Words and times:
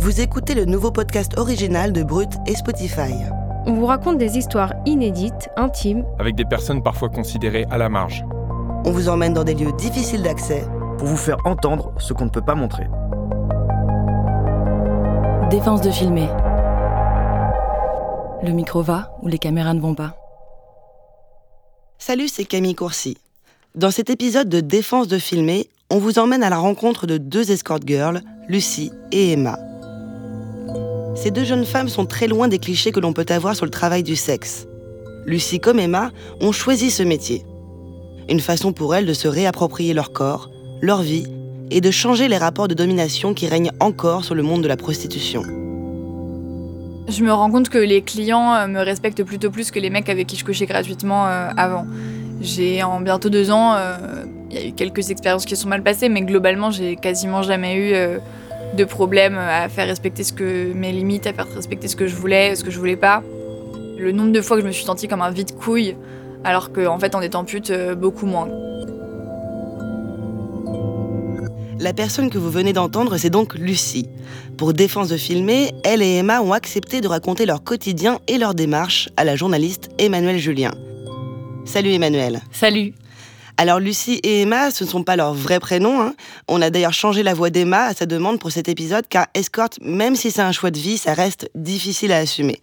Vous 0.00 0.22
écoutez 0.22 0.54
le 0.54 0.64
nouveau 0.64 0.90
podcast 0.90 1.36
original 1.36 1.92
de 1.92 2.02
Brut 2.02 2.30
et 2.46 2.54
Spotify. 2.54 3.12
On 3.66 3.74
vous 3.74 3.84
raconte 3.84 4.16
des 4.16 4.38
histoires 4.38 4.72
inédites, 4.86 5.50
intimes, 5.58 6.06
Avec 6.18 6.36
des 6.36 6.46
personnes 6.46 6.82
parfois 6.82 7.10
considérées 7.10 7.66
à 7.70 7.76
la 7.76 7.90
marge. 7.90 8.24
On 8.86 8.92
vous 8.92 9.10
emmène 9.10 9.34
dans 9.34 9.44
des 9.44 9.52
lieux 9.52 9.72
difficiles 9.72 10.22
d'accès. 10.22 10.64
Pour 10.96 11.06
vous 11.06 11.18
faire 11.18 11.36
entendre 11.44 11.92
ce 11.98 12.14
qu'on 12.14 12.24
ne 12.24 12.30
peut 12.30 12.40
pas 12.40 12.54
montrer. 12.54 12.86
Défense 15.50 15.82
de 15.82 15.90
filmer. 15.90 16.30
Le 18.42 18.52
micro 18.52 18.80
va 18.80 19.14
ou 19.20 19.28
les 19.28 19.38
caméras 19.38 19.74
ne 19.74 19.80
vont 19.82 19.94
pas 19.94 20.16
Salut, 21.98 22.28
c'est 22.28 22.46
Camille 22.46 22.74
Courcy. 22.74 23.18
Dans 23.74 23.90
cet 23.90 24.08
épisode 24.08 24.48
de 24.48 24.60
Défense 24.60 25.08
de 25.08 25.18
filmer, 25.18 25.68
on 25.90 25.98
vous 25.98 26.18
emmène 26.18 26.42
à 26.42 26.48
la 26.48 26.56
rencontre 26.56 27.06
de 27.06 27.18
deux 27.18 27.50
escort 27.50 27.80
girls, 27.84 28.22
Lucie 28.48 28.92
et 29.12 29.32
Emma. 29.32 29.58
Ces 31.22 31.30
deux 31.30 31.44
jeunes 31.44 31.66
femmes 31.66 31.90
sont 31.90 32.06
très 32.06 32.28
loin 32.28 32.48
des 32.48 32.58
clichés 32.58 32.92
que 32.92 33.00
l'on 33.00 33.12
peut 33.12 33.26
avoir 33.28 33.54
sur 33.54 33.66
le 33.66 33.70
travail 33.70 34.02
du 34.02 34.16
sexe. 34.16 34.66
Lucie 35.26 35.60
comme 35.60 35.78
Emma 35.78 36.12
ont 36.40 36.50
choisi 36.50 36.90
ce 36.90 37.02
métier. 37.02 37.44
Une 38.30 38.40
façon 38.40 38.72
pour 38.72 38.94
elles 38.94 39.04
de 39.04 39.12
se 39.12 39.28
réapproprier 39.28 39.92
leur 39.92 40.14
corps, 40.14 40.48
leur 40.80 41.02
vie 41.02 41.26
et 41.70 41.82
de 41.82 41.90
changer 41.90 42.26
les 42.26 42.38
rapports 42.38 42.68
de 42.68 42.74
domination 42.74 43.34
qui 43.34 43.48
règnent 43.48 43.70
encore 43.80 44.24
sur 44.24 44.34
le 44.34 44.42
monde 44.42 44.62
de 44.62 44.68
la 44.68 44.78
prostitution. 44.78 45.42
Je 47.06 47.22
me 47.22 47.32
rends 47.34 47.50
compte 47.50 47.68
que 47.68 47.76
les 47.76 48.00
clients 48.00 48.54
euh, 48.54 48.66
me 48.66 48.80
respectent 48.80 49.22
plutôt 49.22 49.50
plus 49.50 49.70
que 49.70 49.78
les 49.78 49.90
mecs 49.90 50.08
avec 50.08 50.26
qui 50.26 50.36
je 50.36 50.44
couchais 50.46 50.64
gratuitement 50.64 51.26
euh, 51.26 51.50
avant. 51.54 51.84
J'ai 52.40 52.82
en 52.82 53.02
bientôt 53.02 53.28
deux 53.28 53.50
ans, 53.50 53.74
euh, 53.74 54.24
il 54.50 54.58
y 54.58 54.58
a 54.58 54.66
eu 54.68 54.72
quelques 54.72 55.10
expériences 55.10 55.44
qui 55.44 55.54
sont 55.54 55.68
mal 55.68 55.82
passées, 55.82 56.08
mais 56.08 56.22
globalement, 56.22 56.70
j'ai 56.70 56.96
quasiment 56.96 57.42
jamais 57.42 57.76
eu 57.76 58.20
de 58.76 58.84
problème 58.84 59.36
à 59.36 59.68
faire 59.68 59.86
respecter 59.86 60.24
ce 60.24 60.32
que 60.32 60.72
mes 60.72 60.92
limites, 60.92 61.26
à 61.26 61.32
faire 61.32 61.46
respecter 61.54 61.88
ce 61.88 61.96
que 61.96 62.06
je 62.06 62.14
voulais, 62.14 62.54
ce 62.54 62.64
que 62.64 62.70
je 62.70 62.78
voulais 62.78 62.96
pas. 62.96 63.22
Le 63.98 64.12
nombre 64.12 64.32
de 64.32 64.40
fois 64.40 64.56
que 64.56 64.62
je 64.62 64.66
me 64.66 64.72
suis 64.72 64.84
sentie 64.84 65.08
comme 65.08 65.22
un 65.22 65.30
vide 65.30 65.54
couille, 65.54 65.96
alors 66.44 66.72
qu'en 66.72 66.98
fait, 66.98 67.14
en 67.14 67.20
étant 67.20 67.44
pute, 67.44 67.70
euh, 67.70 67.94
beaucoup 67.94 68.26
moins. 68.26 68.48
La 71.78 71.94
personne 71.94 72.28
que 72.28 72.38
vous 72.38 72.50
venez 72.50 72.72
d'entendre, 72.72 73.16
c'est 73.16 73.30
donc 73.30 73.54
Lucie. 73.54 74.08
Pour 74.58 74.74
Défense 74.74 75.08
de 75.08 75.16
filmer, 75.16 75.70
elle 75.82 76.02
et 76.02 76.16
Emma 76.16 76.42
ont 76.42 76.52
accepté 76.52 77.00
de 77.00 77.08
raconter 77.08 77.46
leur 77.46 77.64
quotidien 77.64 78.18
et 78.28 78.36
leur 78.36 78.54
démarche 78.54 79.08
à 79.16 79.24
la 79.24 79.34
journaliste 79.34 79.88
Emmanuelle 79.98 80.38
Julien. 80.38 80.72
Salut 81.64 81.92
Emmanuelle. 81.92 82.40
Salut 82.52 82.92
Alors 83.62 83.78
Lucie 83.78 84.20
et 84.22 84.40
Emma, 84.40 84.70
ce 84.70 84.84
ne 84.84 84.88
sont 84.88 85.02
pas 85.02 85.16
leurs 85.16 85.34
vrais 85.34 85.60
prénoms. 85.60 86.00
hein. 86.00 86.14
On 86.48 86.62
a 86.62 86.70
d'ailleurs 86.70 86.94
changé 86.94 87.22
la 87.22 87.34
voix 87.34 87.50
d'Emma 87.50 87.82
à 87.82 87.92
sa 87.92 88.06
demande 88.06 88.40
pour 88.40 88.50
cet 88.50 88.70
épisode 88.70 89.04
car 89.06 89.26
escorte, 89.34 89.78
même 89.82 90.16
si 90.16 90.30
c'est 90.30 90.40
un 90.40 90.50
choix 90.50 90.70
de 90.70 90.78
vie, 90.78 90.96
ça 90.96 91.12
reste 91.12 91.50
difficile 91.54 92.10
à 92.12 92.16
assumer. 92.16 92.58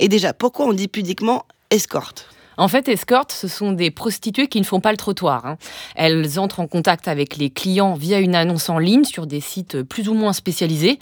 Et 0.00 0.08
déjà, 0.08 0.34
pourquoi 0.34 0.66
on 0.66 0.74
dit 0.74 0.86
pudiquement 0.86 1.46
escorte? 1.70 2.28
En 2.58 2.68
fait, 2.68 2.88
escortes, 2.88 3.32
ce 3.32 3.48
sont 3.48 3.72
des 3.72 3.90
prostituées 3.90 4.48
qui 4.48 4.60
ne 4.60 4.66
font 4.66 4.80
pas 4.80 4.90
le 4.90 4.98
trottoir. 4.98 5.46
hein. 5.46 5.56
Elles 5.96 6.38
entrent 6.38 6.60
en 6.60 6.66
contact 6.66 7.08
avec 7.08 7.38
les 7.38 7.48
clients 7.48 7.94
via 7.94 8.18
une 8.18 8.34
annonce 8.34 8.68
en 8.68 8.78
ligne 8.78 9.04
sur 9.04 9.26
des 9.26 9.40
sites 9.40 9.82
plus 9.82 10.10
ou 10.10 10.14
moins 10.14 10.34
spécialisés. 10.34 10.98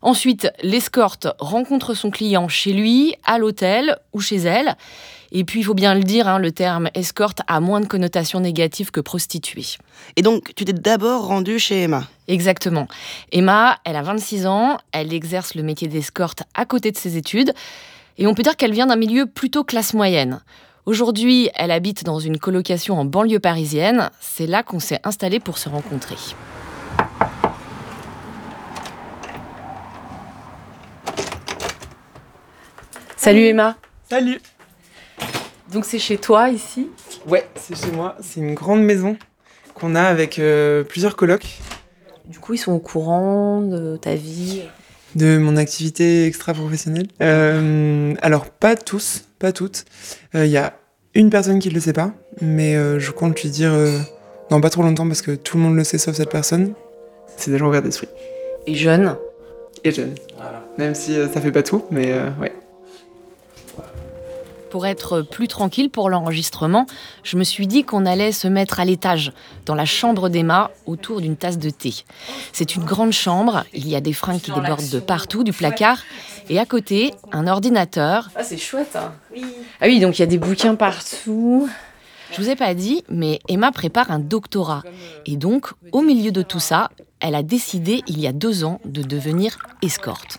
Ensuite, 0.00 0.48
l'escorte 0.62 1.26
rencontre 1.40 1.94
son 1.94 2.12
client 2.12 2.46
chez 2.46 2.72
lui, 2.72 3.16
à 3.24 3.38
l'hôtel 3.38 3.98
ou 4.12 4.20
chez 4.20 4.36
elle. 4.36 4.76
Et 5.32 5.44
puis, 5.44 5.60
il 5.60 5.64
faut 5.64 5.74
bien 5.74 5.94
le 5.94 6.02
dire, 6.02 6.28
hein, 6.28 6.38
le 6.38 6.52
terme 6.52 6.88
escorte 6.94 7.40
a 7.46 7.60
moins 7.60 7.80
de 7.80 7.86
connotation 7.86 8.40
négative 8.40 8.90
que 8.90 9.00
prostituée. 9.00 9.66
Et 10.16 10.22
donc, 10.22 10.54
tu 10.54 10.64
t'es 10.64 10.72
d'abord 10.72 11.26
rendue 11.26 11.58
chez 11.58 11.82
Emma. 11.82 12.06
Exactement. 12.28 12.88
Emma, 13.32 13.78
elle 13.84 13.96
a 13.96 14.02
26 14.02 14.46
ans, 14.46 14.78
elle 14.92 15.12
exerce 15.12 15.54
le 15.54 15.62
métier 15.62 15.88
d'escorte 15.88 16.42
à 16.54 16.64
côté 16.64 16.92
de 16.92 16.96
ses 16.96 17.16
études, 17.16 17.52
et 18.18 18.26
on 18.26 18.34
peut 18.34 18.42
dire 18.42 18.56
qu'elle 18.56 18.72
vient 18.72 18.86
d'un 18.86 18.96
milieu 18.96 19.26
plutôt 19.26 19.64
classe 19.64 19.94
moyenne. 19.94 20.40
Aujourd'hui, 20.86 21.50
elle 21.54 21.72
habite 21.72 22.04
dans 22.04 22.20
une 22.20 22.38
colocation 22.38 22.98
en 22.98 23.04
banlieue 23.04 23.40
parisienne, 23.40 24.10
c'est 24.20 24.46
là 24.46 24.62
qu'on 24.62 24.78
s'est 24.78 25.00
installé 25.02 25.40
pour 25.40 25.58
se 25.58 25.68
rencontrer. 25.68 26.16
Salut 33.16 33.46
Emma. 33.46 33.76
Salut 34.08 34.40
Donc 35.72 35.84
c'est 35.84 35.98
chez 35.98 36.16
toi 36.18 36.48
ici 36.50 36.88
Ouais, 37.26 37.46
c'est 37.56 37.76
chez 37.76 37.90
moi. 37.92 38.16
C'est 38.20 38.40
une 38.40 38.54
grande 38.54 38.82
maison 38.82 39.16
qu'on 39.74 39.94
a 39.94 40.02
avec 40.02 40.38
euh, 40.38 40.84
plusieurs 40.84 41.16
colocs 41.16 41.58
Du 42.26 42.38
coup, 42.38 42.54
ils 42.54 42.58
sont 42.58 42.72
au 42.72 42.78
courant 42.78 43.60
de 43.62 43.96
ta 43.96 44.14
vie 44.14 44.62
de 45.14 45.38
mon 45.38 45.56
activité 45.56 46.26
extra-professionnelle. 46.26 47.08
Euh, 47.22 48.14
alors, 48.20 48.46
pas 48.46 48.76
tous, 48.76 49.24
pas 49.38 49.52
toutes. 49.52 49.84
Il 50.34 50.46
y 50.46 50.58
a 50.58 50.74
une 51.14 51.30
personne 51.30 51.58
qui 51.58 51.70
ne 51.70 51.74
le 51.74 51.80
sait 51.80 51.94
pas, 51.94 52.12
mais 52.42 52.76
euh, 52.76 52.98
je 52.98 53.10
compte 53.10 53.40
lui 53.42 53.48
dire 53.48 53.72
euh, 53.72 53.98
dans 54.50 54.60
pas 54.60 54.68
trop 54.68 54.82
longtemps 54.82 55.06
parce 55.06 55.22
que 55.22 55.30
tout 55.30 55.56
le 55.56 55.62
monde 55.62 55.74
le 55.76 55.84
sait 55.84 55.96
sauf 55.96 56.14
cette 56.16 56.30
personne. 56.30 56.74
C'est 57.38 57.50
des 57.50 57.56
gens 57.58 57.68
ouverts 57.68 57.82
d'esprit. 57.82 58.08
et 58.66 58.74
jeune. 58.74 59.16
Et 59.84 59.90
jeunes. 59.92 60.14
Même 60.78 60.94
si 60.94 61.16
euh, 61.16 61.28
ça 61.28 61.40
fait 61.40 61.52
pas 61.52 61.62
tout, 61.62 61.84
mais 61.90 62.12
euh, 62.12 62.28
ouais. 62.40 62.52
Pour 64.70 64.86
être 64.86 65.22
plus 65.22 65.48
tranquille 65.48 65.90
pour 65.90 66.10
l'enregistrement, 66.10 66.86
je 67.22 67.36
me 67.36 67.44
suis 67.44 67.66
dit 67.66 67.84
qu'on 67.84 68.04
allait 68.04 68.32
se 68.32 68.48
mettre 68.48 68.80
à 68.80 68.84
l'étage, 68.84 69.32
dans 69.64 69.74
la 69.74 69.84
chambre 69.84 70.28
d'Emma, 70.28 70.70
autour 70.86 71.20
d'une 71.20 71.36
tasse 71.36 71.58
de 71.58 71.70
thé. 71.70 71.94
C'est 72.52 72.74
une 72.74 72.84
grande 72.84 73.12
chambre, 73.12 73.64
il 73.72 73.88
y 73.88 73.96
a 73.96 74.00
des 74.00 74.12
fringues 74.12 74.40
qui 74.40 74.52
débordent 74.52 74.88
de 74.90 74.98
partout, 74.98 75.44
du 75.44 75.52
placard, 75.52 75.98
et 76.48 76.58
à 76.58 76.66
côté, 76.66 77.14
un 77.32 77.46
ordinateur. 77.46 78.30
Ah, 78.34 78.42
c'est 78.42 78.58
chouette, 78.58 78.96
hein 78.96 79.12
Ah 79.80 79.86
oui, 79.86 80.00
donc 80.00 80.18
il 80.18 80.22
y 80.22 80.24
a 80.24 80.26
des 80.26 80.38
bouquins 80.38 80.74
partout. 80.74 81.68
Je 82.32 82.42
vous 82.42 82.48
ai 82.48 82.56
pas 82.56 82.74
dit, 82.74 83.04
mais 83.08 83.38
Emma 83.48 83.70
prépare 83.72 84.10
un 84.10 84.18
doctorat. 84.18 84.82
Et 85.26 85.36
donc, 85.36 85.70
au 85.92 86.02
milieu 86.02 86.32
de 86.32 86.42
tout 86.42 86.60
ça, 86.60 86.90
elle 87.20 87.34
a 87.34 87.42
décidé, 87.42 88.02
il 88.08 88.20
y 88.20 88.26
a 88.26 88.32
deux 88.32 88.64
ans, 88.64 88.80
de 88.84 89.02
devenir 89.02 89.58
escorte. 89.82 90.38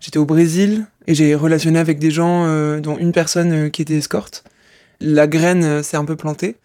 J'étais 0.00 0.18
au 0.18 0.26
Brésil 0.26 0.86
et 1.06 1.14
j'ai 1.14 1.34
relationné 1.34 1.78
avec 1.78 1.98
des 1.98 2.10
gens, 2.10 2.46
euh, 2.46 2.80
dont 2.80 2.96
une 2.98 3.12
personne 3.12 3.52
euh, 3.52 3.68
qui 3.68 3.82
était 3.82 3.96
escorte. 3.96 4.44
La 5.00 5.26
graine 5.26 5.64
euh, 5.64 5.82
s'est 5.82 5.96
un 5.96 6.04
peu 6.04 6.16
plantée. 6.16 6.56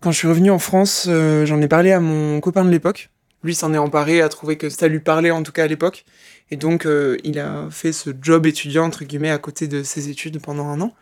Quand 0.00 0.12
je 0.12 0.18
suis 0.18 0.28
revenu 0.28 0.50
en 0.50 0.58
France, 0.58 1.06
euh, 1.08 1.44
j'en 1.46 1.60
ai 1.60 1.68
parlé 1.68 1.92
à 1.92 2.00
mon 2.00 2.40
copain 2.40 2.64
de 2.64 2.70
l'époque. 2.70 3.10
Lui 3.42 3.54
s'en 3.54 3.72
est 3.74 3.78
emparé, 3.78 4.20
a 4.20 4.28
trouvé 4.28 4.56
que 4.56 4.68
ça 4.68 4.88
lui 4.88 5.00
parlait 5.00 5.30
en 5.30 5.42
tout 5.42 5.52
cas 5.52 5.64
à 5.64 5.66
l'époque. 5.66 6.04
Et 6.50 6.56
donc 6.56 6.86
il 7.24 7.38
a 7.38 7.68
fait 7.70 7.92
ce 7.92 8.10
job 8.20 8.44
étudiant, 8.44 8.84
entre 8.84 9.04
guillemets, 9.04 9.30
à 9.30 9.38
côté 9.38 9.66
de 9.66 9.82
ses 9.82 10.10
études 10.10 10.42
pendant 10.42 10.66
un 10.66 10.80
an. 10.80 10.92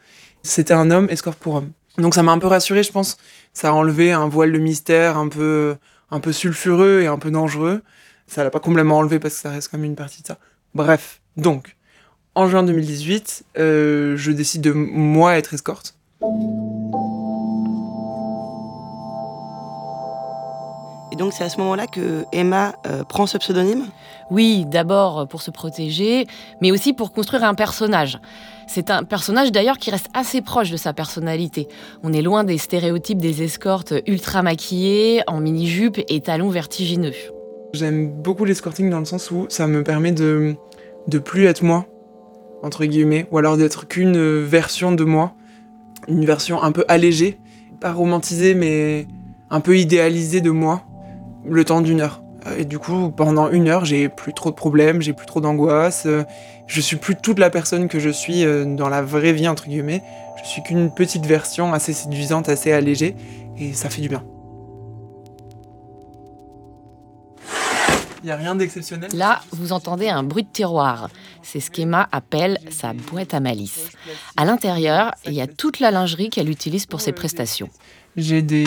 C'était 0.45 0.75
un 0.75 0.91
homme 0.93 1.09
escorte 1.11 1.39
pour 1.39 1.57
homme. 1.57 1.73
Donc 1.97 2.15
ça 2.15 2.23
m'a 2.23 2.31
un 2.31 2.39
peu 2.39 2.47
rassuré, 2.47 2.85
je 2.85 2.93
pense. 2.93 3.17
Ça 3.55 3.71
a 3.71 3.73
enlevé 3.73 4.13
un 4.13 4.29
voile 4.29 4.53
de 4.53 4.59
mystère 4.59 5.19
un 5.19 5.27
peu, 5.27 5.75
un 6.13 6.21
peu 6.21 6.33
sulfureux 6.33 7.01
et 7.03 7.09
un 7.09 7.19
peu 7.19 7.33
dangereux. 7.33 7.83
Ça 8.29 8.45
l'a 8.45 8.51
pas 8.51 8.61
complètement 8.61 8.99
enlevé 8.99 9.19
parce 9.19 9.35
que 9.35 9.41
ça 9.41 9.51
reste 9.51 9.71
quand 9.71 9.79
même 9.79 9.87
une 9.87 9.97
partie 9.97 10.23
de 10.23 10.29
ça. 10.29 10.39
Bref, 10.75 11.21
donc, 11.37 11.77
en 12.39 12.47
juin 12.47 12.63
2018, 12.63 13.47
euh, 13.59 14.17
je 14.17 14.31
décide 14.31 14.61
de 14.61 14.71
moi 14.71 15.37
être 15.39 15.55
escorte. 15.55 15.97
Et 21.11 21.17
donc, 21.17 21.33
c'est 21.33 21.43
à 21.43 21.49
ce 21.49 21.59
moment-là 21.59 21.89
que 21.89 22.25
Emma 22.33 22.77
euh, 22.87 23.03
prend 23.03 23.27
ce 23.27 23.39
pseudonyme? 23.39 23.87
Oui, 24.31 24.67
d'abord 24.69 25.27
pour 25.27 25.43
se 25.43 25.51
protéger, 25.51 26.29
mais 26.61 26.71
aussi 26.71 26.93
pour 26.93 27.11
construire 27.11 27.43
un 27.43 27.55
personnage. 27.55 28.21
C'est 28.69 28.93
un 28.93 29.03
personnage 29.03 29.51
d'ailleurs 29.51 29.79
qui 29.79 29.91
reste 29.91 30.07
assez 30.15 30.41
proche 30.41 30.71
de 30.71 30.77
sa 30.77 30.93
personnalité. 30.93 31.67
On 32.05 32.13
est 32.13 32.23
loin 32.23 32.45
des 32.45 32.59
stéréotypes 32.59 33.19
des 33.19 33.43
escortes 33.43 33.95
ultra 34.07 34.43
maquillées, 34.45 35.23
en 35.27 35.41
mini-jupe 35.41 35.99
et 36.09 36.21
talons 36.21 36.51
vertigineux. 36.51 37.15
J'aime 37.73 38.13
beaucoup 38.13 38.45
l'escorting 38.45 38.91
dans 38.91 39.01
le 39.01 39.07
sens 39.07 39.33
où 39.33 39.47
ça 39.49 39.67
me 39.67 39.83
permet 39.83 40.13
de, 40.13 40.55
de 41.09 41.19
plus 41.19 41.47
être 41.47 41.65
moi, 41.65 41.87
entre 42.63 42.85
guillemets, 42.85 43.27
ou 43.31 43.39
alors 43.39 43.57
d'être 43.57 43.87
qu'une 43.87 44.43
version 44.43 44.93
de 44.93 45.05
moi, 45.05 45.35
une 46.09 46.25
version 46.25 46.63
un 46.63 46.73
peu 46.73 46.85
allégée, 46.89 47.39
pas 47.81 47.93
romantisée, 47.93 48.55
mais 48.55 49.07
un 49.51 49.61
peu 49.61 49.79
idéalisée 49.79 50.41
de 50.41 50.51
moi, 50.51 50.83
le 51.49 51.65
temps 51.65 51.81
d'une 51.81 52.01
heure. 52.01 52.23
Et 52.59 52.65
du 52.65 52.79
coup, 52.79 53.11
pendant 53.11 53.51
une 53.51 53.69
heure, 53.69 53.85
j'ai 53.85 54.09
plus 54.09 54.33
trop 54.33 54.51
de 54.51 54.55
problèmes, 54.55 55.03
j'ai 55.03 55.13
plus 55.13 55.27
trop 55.27 55.41
d'angoisse. 55.41 56.05
euh, 56.07 56.25
Je 56.67 56.81
suis 56.81 56.97
plus 56.97 57.15
toute 57.17 57.39
la 57.39 57.51
personne 57.51 57.89
que 57.89 57.99
je 57.99 58.09
suis 58.09 58.45
euh, 58.45 58.65
dans 58.65 58.89
la 58.89 59.03
vraie 59.03 59.33
vie, 59.33 59.49
entre 59.49 59.67
guillemets. 59.67 60.03
Je 60.43 60.49
suis 60.49 60.63
qu'une 60.63 60.91
petite 60.91 61.27
version 61.27 61.73
assez 61.75 61.93
séduisante, 61.93 62.49
assez 62.49 62.73
allégée. 62.73 63.17
Et 63.59 63.73
ça 63.73 63.91
fait 63.91 64.01
du 64.01 64.09
bien. 64.09 64.23
Il 68.23 68.27
n'y 68.27 68.33
a 68.33 68.37
rien 68.37 68.55
d'exceptionnel 68.57 69.11
Là, 69.15 69.41
vous 69.53 69.73
entendez 69.73 70.09
un 70.09 70.23
bruit 70.23 70.43
de 70.43 70.49
tiroir. 70.53 71.09
C'est 71.43 71.61
ce 71.61 71.71
qu'Emma 71.71 72.09
appelle 72.11 72.59
sa 72.71 72.93
boîte 72.93 73.33
à 73.35 73.41
malice. 73.41 73.89
À 74.37 74.45
l'intérieur, 74.45 75.15
il 75.25 75.35
y 75.35 75.41
a 75.41 75.47
toute 75.47 75.79
la 75.79 75.91
lingerie 75.91 76.29
qu'elle 76.31 76.51
utilise 76.51 76.87
pour 76.87 77.01
ses 77.01 77.13
prestations. 77.13 77.71
J'ai 78.17 78.43
des 78.43 78.67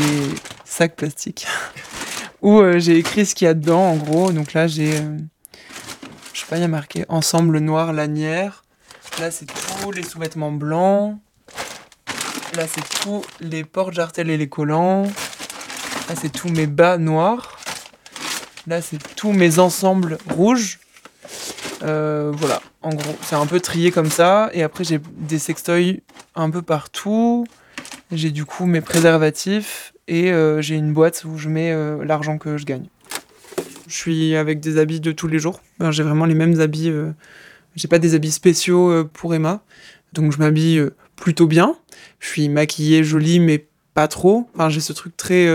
sacs 0.64 0.96
plastiques 0.96 1.46
où 2.42 2.60
euh, 2.60 2.80
j'ai 2.80 2.98
écrit 2.98 3.26
ce 3.26 3.36
qu'il 3.36 3.46
y 3.46 3.50
a 3.50 3.54
dedans, 3.54 3.92
en 3.92 3.96
gros. 3.98 4.32
Donc 4.32 4.54
là, 4.54 4.68
j'ai. 4.68 4.98
euh, 5.00 5.18
je 6.34 6.40
sais 6.40 6.46
pas, 6.48 6.58
il 6.58 6.62
y 6.62 6.66
a 6.66 6.70
marqué 6.70 7.06
ensemble 7.10 7.60
noir 7.60 7.92
lanière. 7.92 8.64
Là, 9.20 9.32
c'est 9.32 9.48
tous 9.48 9.92
les 9.92 10.04
sous-vêtements 10.04 10.54
blancs. 10.54 11.18
Là, 12.56 12.66
c'est 12.68 12.88
tous 13.02 13.24
les 13.42 13.66
portes 13.66 13.94
jartelles 13.94 14.30
et 14.30 14.38
les 14.38 14.48
collants. 14.50 15.04
Là, 15.04 16.16
c'est 16.20 16.32
tous 16.32 16.50
mes 16.50 16.68
bas 16.68 16.98
noirs. 16.98 17.58
Là, 18.68 18.82
c'est 18.82 18.98
tous 19.16 19.32
mes 19.32 19.60
ensembles 19.60 20.18
rouges. 20.30 20.80
Euh, 21.84 22.32
voilà, 22.36 22.62
en 22.82 22.94
gros, 22.94 23.16
c'est 23.24 23.36
un 23.36 23.46
peu 23.46 23.60
trié 23.60 23.92
comme 23.92 24.10
ça. 24.10 24.50
Et 24.54 24.62
après, 24.64 24.84
j'ai 24.84 25.00
des 25.18 25.40
sextoys 25.40 26.02
un 26.36 26.50
peu 26.50 26.62
partout. 26.62 27.46
J'ai 28.12 28.30
du 28.30 28.46
coup 28.46 28.66
mes 28.66 28.82
préservatifs 28.82 29.94
et 30.08 30.32
euh, 30.32 30.62
j'ai 30.62 30.76
une 30.76 30.94
boîte 30.94 31.24
où 31.26 31.38
je 31.38 31.50
mets 31.50 31.72
euh, 31.72 32.04
l'argent 32.04 32.38
que 32.38 32.58
je 32.58 32.66
gagne. 32.66 32.86
Je 33.88 33.96
suis 33.96 34.36
avec 34.36 34.60
des 34.60 34.78
habits 34.78 35.00
de 35.00 35.12
tous 35.12 35.28
les 35.28 35.40
jours. 35.40 35.62
Ben, 35.80 35.92
j'ai 35.92 36.04
vraiment 36.04 36.26
les 36.26 36.36
mêmes 36.36 36.60
habits. 36.62 36.92
j'ai 37.76 37.88
pas 37.88 38.00
des 38.00 38.16
habits 38.16 38.32
spéciaux 38.32 39.06
pour 39.06 39.34
Emma. 39.34 39.64
Donc 40.14 40.32
je 40.32 40.38
m'habille 40.38 40.82
plutôt 41.16 41.48
bien. 41.48 41.76
Je 42.20 42.28
suis 42.28 42.48
maquillée, 42.48 43.04
jolie, 43.04 43.40
mais 43.40 43.66
pas 43.94 44.08
trop. 44.08 44.48
Enfin, 44.54 44.70
j'ai 44.70 44.82
ce 44.82 44.94
truc 44.94 45.18
très. 45.18 45.48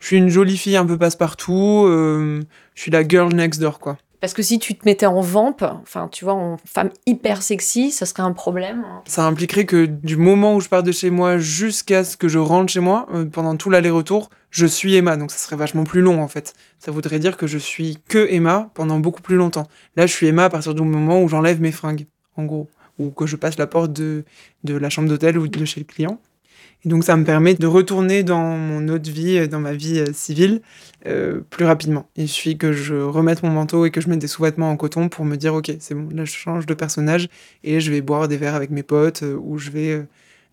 Je 0.00 0.06
suis 0.06 0.16
une 0.16 0.28
jolie 0.28 0.56
fille 0.56 0.76
un 0.76 0.86
peu 0.86 0.98
passe-partout. 0.98 1.84
euh, 1.86 2.42
je 2.74 2.82
suis 2.82 2.90
la 2.90 3.06
girl 3.06 3.32
next 3.32 3.60
door, 3.60 3.78
quoi. 3.78 3.96
Parce 4.20 4.34
que 4.34 4.42
si 4.42 4.58
tu 4.58 4.74
te 4.74 4.84
mettais 4.84 5.06
en 5.06 5.22
vampe, 5.22 5.64
enfin, 5.80 6.08
tu 6.12 6.26
vois, 6.26 6.34
en 6.34 6.58
femme 6.66 6.90
hyper 7.06 7.42
sexy, 7.42 7.90
ça 7.90 8.04
serait 8.04 8.22
un 8.22 8.32
problème. 8.32 8.84
Ça 9.06 9.26
impliquerait 9.26 9.64
que 9.64 9.86
du 9.86 10.18
moment 10.18 10.54
où 10.54 10.60
je 10.60 10.68
pars 10.68 10.82
de 10.82 10.92
chez 10.92 11.08
moi 11.08 11.38
jusqu'à 11.38 12.04
ce 12.04 12.18
que 12.18 12.28
je 12.28 12.38
rentre 12.38 12.70
chez 12.70 12.80
moi, 12.80 13.06
euh, 13.14 13.24
pendant 13.24 13.56
tout 13.56 13.70
l'aller-retour, 13.70 14.28
je 14.50 14.66
suis 14.66 14.94
Emma. 14.94 15.16
Donc 15.16 15.30
ça 15.30 15.38
serait 15.38 15.56
vachement 15.56 15.84
plus 15.84 16.02
long 16.02 16.22
en 16.22 16.28
fait. 16.28 16.52
Ça 16.78 16.90
voudrait 16.90 17.18
dire 17.18 17.38
que 17.38 17.46
je 17.46 17.56
suis 17.56 17.96
que 18.08 18.26
Emma 18.30 18.70
pendant 18.74 18.98
beaucoup 18.98 19.22
plus 19.22 19.36
longtemps. 19.36 19.68
Là, 19.96 20.06
je 20.06 20.12
suis 20.12 20.26
Emma 20.26 20.44
à 20.44 20.50
partir 20.50 20.74
du 20.74 20.82
moment 20.82 21.22
où 21.22 21.28
j'enlève 21.28 21.62
mes 21.62 21.72
fringues, 21.72 22.06
en 22.36 22.44
gros. 22.44 22.68
Ou 22.98 23.08
que 23.10 23.26
je 23.26 23.36
passe 23.36 23.56
la 23.56 23.66
porte 23.66 23.94
de, 23.94 24.24
de 24.64 24.74
la 24.74 24.90
chambre 24.90 25.08
d'hôtel 25.08 25.38
ou 25.38 25.48
de 25.48 25.64
chez 25.64 25.80
le 25.80 25.86
client. 25.86 26.20
Donc 26.84 27.04
ça 27.04 27.16
me 27.16 27.24
permet 27.24 27.54
de 27.54 27.66
retourner 27.66 28.22
dans 28.22 28.56
mon 28.56 28.88
autre 28.88 29.10
vie, 29.10 29.36
euh, 29.38 29.46
dans 29.46 29.60
ma 29.60 29.74
vie 29.74 29.98
euh, 29.98 30.12
civile, 30.14 30.62
euh, 31.06 31.40
plus 31.50 31.66
rapidement. 31.66 32.08
Il 32.16 32.28
suffit 32.28 32.56
que 32.56 32.72
je 32.72 32.94
remette 32.94 33.42
mon 33.42 33.50
manteau 33.50 33.84
et 33.84 33.90
que 33.90 34.00
je 34.00 34.08
mette 34.08 34.20
des 34.20 34.28
sous-vêtements 34.28 34.70
en 34.70 34.76
coton 34.76 35.08
pour 35.10 35.26
me 35.26 35.36
dire 35.36 35.54
ok, 35.54 35.72
c'est 35.78 35.94
bon, 35.94 36.08
là 36.14 36.24
je 36.24 36.32
change 36.32 36.64
de 36.64 36.74
personnage 36.74 37.28
et 37.64 37.80
je 37.80 37.90
vais 37.90 38.00
boire 38.00 38.28
des 38.28 38.38
verres 38.38 38.54
avec 38.54 38.70
mes 38.70 38.82
potes 38.82 39.22
ou 39.22 39.58
je 39.58 39.70
vais 39.70 40.06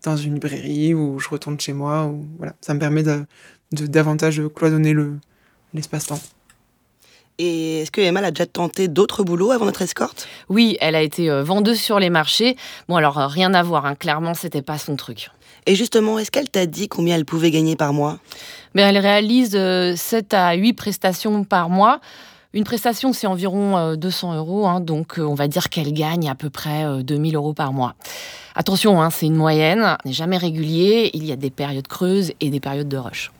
dans 0.04 0.16
une 0.16 0.34
librairie 0.34 0.94
ou 0.94 1.18
je 1.18 1.28
retourne 1.30 1.58
chez 1.58 1.72
moi. 1.72 2.06
Ou, 2.06 2.26
voilà, 2.36 2.54
ça 2.60 2.74
me 2.74 2.78
permet 2.78 3.02
de, 3.02 3.24
davantage 3.72 4.42
cloisonner 4.54 4.92
le 4.92 5.14
l'espace-temps. 5.74 6.20
Et 7.38 7.82
est-ce 7.82 7.90
que 7.90 8.00
Emma 8.00 8.20
a 8.20 8.30
déjà 8.30 8.46
tenté 8.46 8.88
d'autres 8.88 9.22
boulots 9.22 9.52
avant 9.52 9.66
notre 9.66 9.82
escorte? 9.82 10.26
Oui, 10.48 10.76
elle 10.80 10.94
a 10.94 11.02
été 11.02 11.30
euh, 11.30 11.42
vendeuse 11.42 11.80
sur 11.80 12.00
les 12.00 12.10
marchés. 12.10 12.56
Bon, 12.88 12.96
alors, 12.96 13.18
euh, 13.18 13.26
rien 13.26 13.54
à 13.54 13.62
voir, 13.62 13.86
hein. 13.86 13.94
clairement, 13.94 14.34
c'était 14.34 14.62
pas 14.62 14.78
son 14.78 14.96
truc. 14.96 15.30
Et 15.66 15.74
justement, 15.74 16.18
est-ce 16.18 16.30
qu'elle 16.30 16.50
t'a 16.50 16.66
dit 16.66 16.88
combien 16.88 17.14
elle 17.14 17.24
pouvait 17.24 17.50
gagner 17.50 17.76
par 17.76 17.92
mois? 17.92 18.18
Mais 18.74 18.82
elle 18.82 18.98
réalise 18.98 19.54
euh, 19.54 19.94
7 19.94 20.34
à 20.34 20.54
8 20.54 20.72
prestations 20.72 21.44
par 21.44 21.68
mois. 21.68 22.00
Une 22.54 22.64
prestation, 22.64 23.12
c'est 23.12 23.26
environ 23.26 23.76
euh, 23.76 23.96
200 23.96 24.34
euros, 24.36 24.66
hein, 24.66 24.80
donc 24.80 25.18
euh, 25.18 25.22
on 25.22 25.34
va 25.34 25.48
dire 25.48 25.68
qu'elle 25.68 25.92
gagne 25.92 26.30
à 26.30 26.34
peu 26.34 26.48
près 26.48 26.84
euh, 26.86 27.02
2000 27.02 27.36
euros 27.36 27.52
par 27.52 27.74
mois. 27.74 27.94
Attention, 28.54 29.02
hein, 29.02 29.10
c'est 29.10 29.26
une 29.26 29.36
moyenne, 29.36 29.98
n'est 30.06 30.12
jamais 30.14 30.38
régulier, 30.38 31.10
il 31.12 31.26
y 31.26 31.32
a 31.32 31.36
des 31.36 31.50
périodes 31.50 31.86
creuses 31.86 32.32
et 32.40 32.48
des 32.48 32.58
périodes 32.58 32.88
de 32.88 32.96
rush. 32.96 33.30